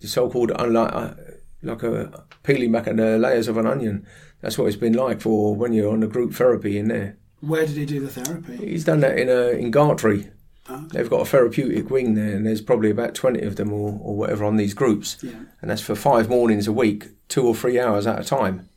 [0.00, 1.14] the so-called unlike uh,
[1.62, 4.06] like a peeling back the layers of an onion.
[4.40, 7.16] That's what it's been like for when you're on a group therapy in there.
[7.40, 8.56] Where did he do the therapy?
[8.56, 10.30] He's done that in a in Gartree.
[10.70, 10.86] Okay.
[10.92, 14.16] They've got a therapeutic wing there, and there's probably about 20 of them or, or
[14.16, 15.18] whatever on these groups.
[15.20, 15.32] Yeah.
[15.60, 18.68] And that's for five mornings a week, two or three hours at a time.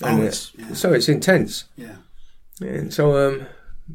[0.00, 0.74] And oh, it's, yeah.
[0.74, 1.64] So it's intense.
[1.76, 1.96] Yeah.
[2.60, 3.46] And so, um,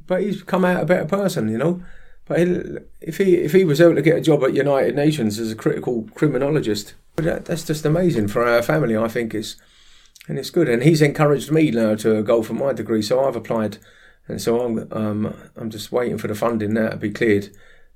[0.06, 1.84] but he's come out a better person, you know.
[2.26, 2.40] But
[3.00, 5.56] if he if he was able to get a job at United Nations as a
[5.56, 8.98] critical criminologist, that, that's just amazing for our family.
[8.98, 9.56] I think is,
[10.28, 10.68] and it's good.
[10.68, 13.78] And he's encouraged me now to go for my degree, so I've applied
[14.28, 17.50] and so I'm um, I'm just waiting for the funding now to be cleared,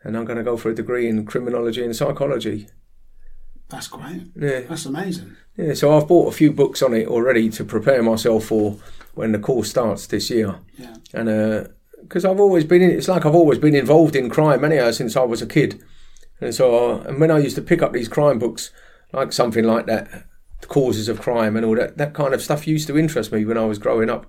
[0.04, 2.68] and I'm going to go for a degree in criminology and psychology.
[3.72, 4.24] That's great.
[4.36, 5.38] Yeah, that's amazing.
[5.58, 8.78] Yeah, so I've bought a few books on it already to prepare myself for
[9.16, 10.60] when the course starts this year.
[10.78, 11.70] Yeah, and
[12.02, 14.92] because uh, I've always been, in, it's like I've always been involved in crime anyhow
[14.92, 15.82] since I was a kid,
[16.42, 18.72] and so uh, and when I used to pick up these crime books,
[19.14, 20.26] like something like that,
[20.60, 23.46] the causes of crime and all that that kind of stuff used to interest me
[23.46, 24.26] when I was growing up.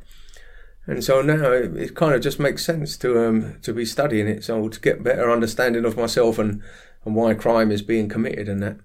[0.86, 4.28] And so now it, it, kind of just makes sense to um, to be studying
[4.28, 6.62] it, so to get better understanding of myself and,
[7.04, 8.78] and why crime is being committed and that.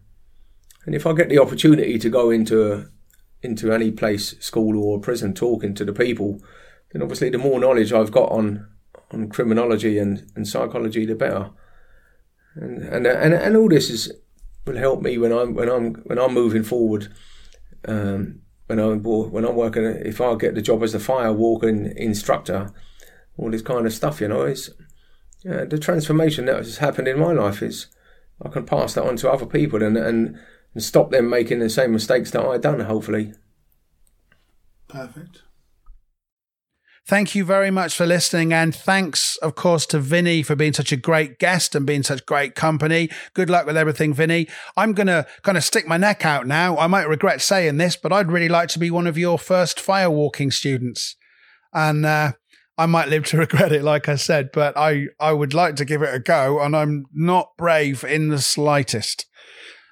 [0.88, 2.90] And if I get the opportunity to go into
[3.44, 6.42] into any place, school or prison, talking to the people,
[6.92, 8.66] then obviously the more knowledge I've got on
[9.12, 11.52] on criminology and, and psychology, the better.
[12.56, 14.14] And and and and all this is
[14.66, 17.14] will help me when I'm when I'm when I'm moving forward.
[17.86, 21.94] Um, when I'm when I'm working, if I get the job as a fire walking
[21.98, 22.72] instructor,
[23.38, 24.70] all this kind of stuff, you know, it's
[25.44, 27.88] yeah, the transformation that has happened in my life is
[28.42, 30.40] I can pass that on to other people and and,
[30.78, 32.82] and stop them making the same mistakes that I done.
[32.82, 33.34] Hopefully.
[34.88, 35.42] Perfect.
[37.04, 38.54] Thank you very much for listening.
[38.54, 42.28] And thanks, of course, to Vinny for being such a great guest and being such
[42.28, 43.10] great company.
[43.34, 44.48] Good luck with everything, Vinny.
[44.76, 46.78] I'm going to kind of stick my neck out now.
[46.78, 49.80] I might regret saying this, but I'd really like to be one of your first
[49.80, 51.16] firewalking students.
[51.74, 52.34] And, uh,
[52.78, 55.86] I might live to regret it, like I said, but I, I would like to
[55.86, 59.26] give it a go, and I'm not brave in the slightest.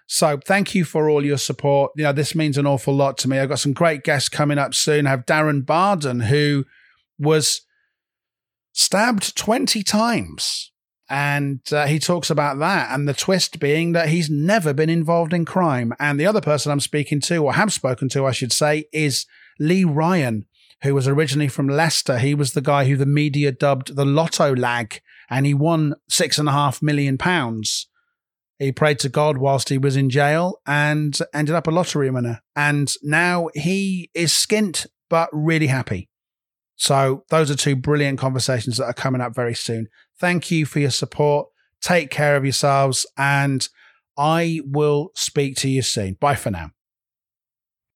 [0.08, 1.92] So thank you for all your support.
[1.96, 3.40] You know, this means an awful lot to me.
[3.40, 5.08] I've got some great guests coming up soon.
[5.08, 6.66] I have Darren Barden, who
[7.18, 7.62] was
[8.74, 10.72] stabbed 20 times
[11.10, 15.34] And uh, he talks about that, and the twist being that he's never been involved
[15.34, 15.94] in crime.
[16.00, 19.26] And the other person I'm speaking to, or have spoken to, I should say, is
[19.60, 20.46] Lee Ryan,
[20.82, 22.18] who was originally from Leicester.
[22.18, 25.00] He was the guy who the media dubbed the Lotto Lag,
[25.30, 27.88] and he won six and a half million pounds.
[28.60, 32.42] He prayed to God whilst he was in jail and ended up a lottery winner.
[32.56, 36.10] And now he is skint, but really happy.
[36.76, 39.88] So those are two brilliant conversations that are coming up very soon.
[40.20, 41.48] Thank you for your support.
[41.82, 43.68] Take care of yourselves, and
[44.18, 46.18] I will speak to you soon.
[46.20, 46.72] Bye for now.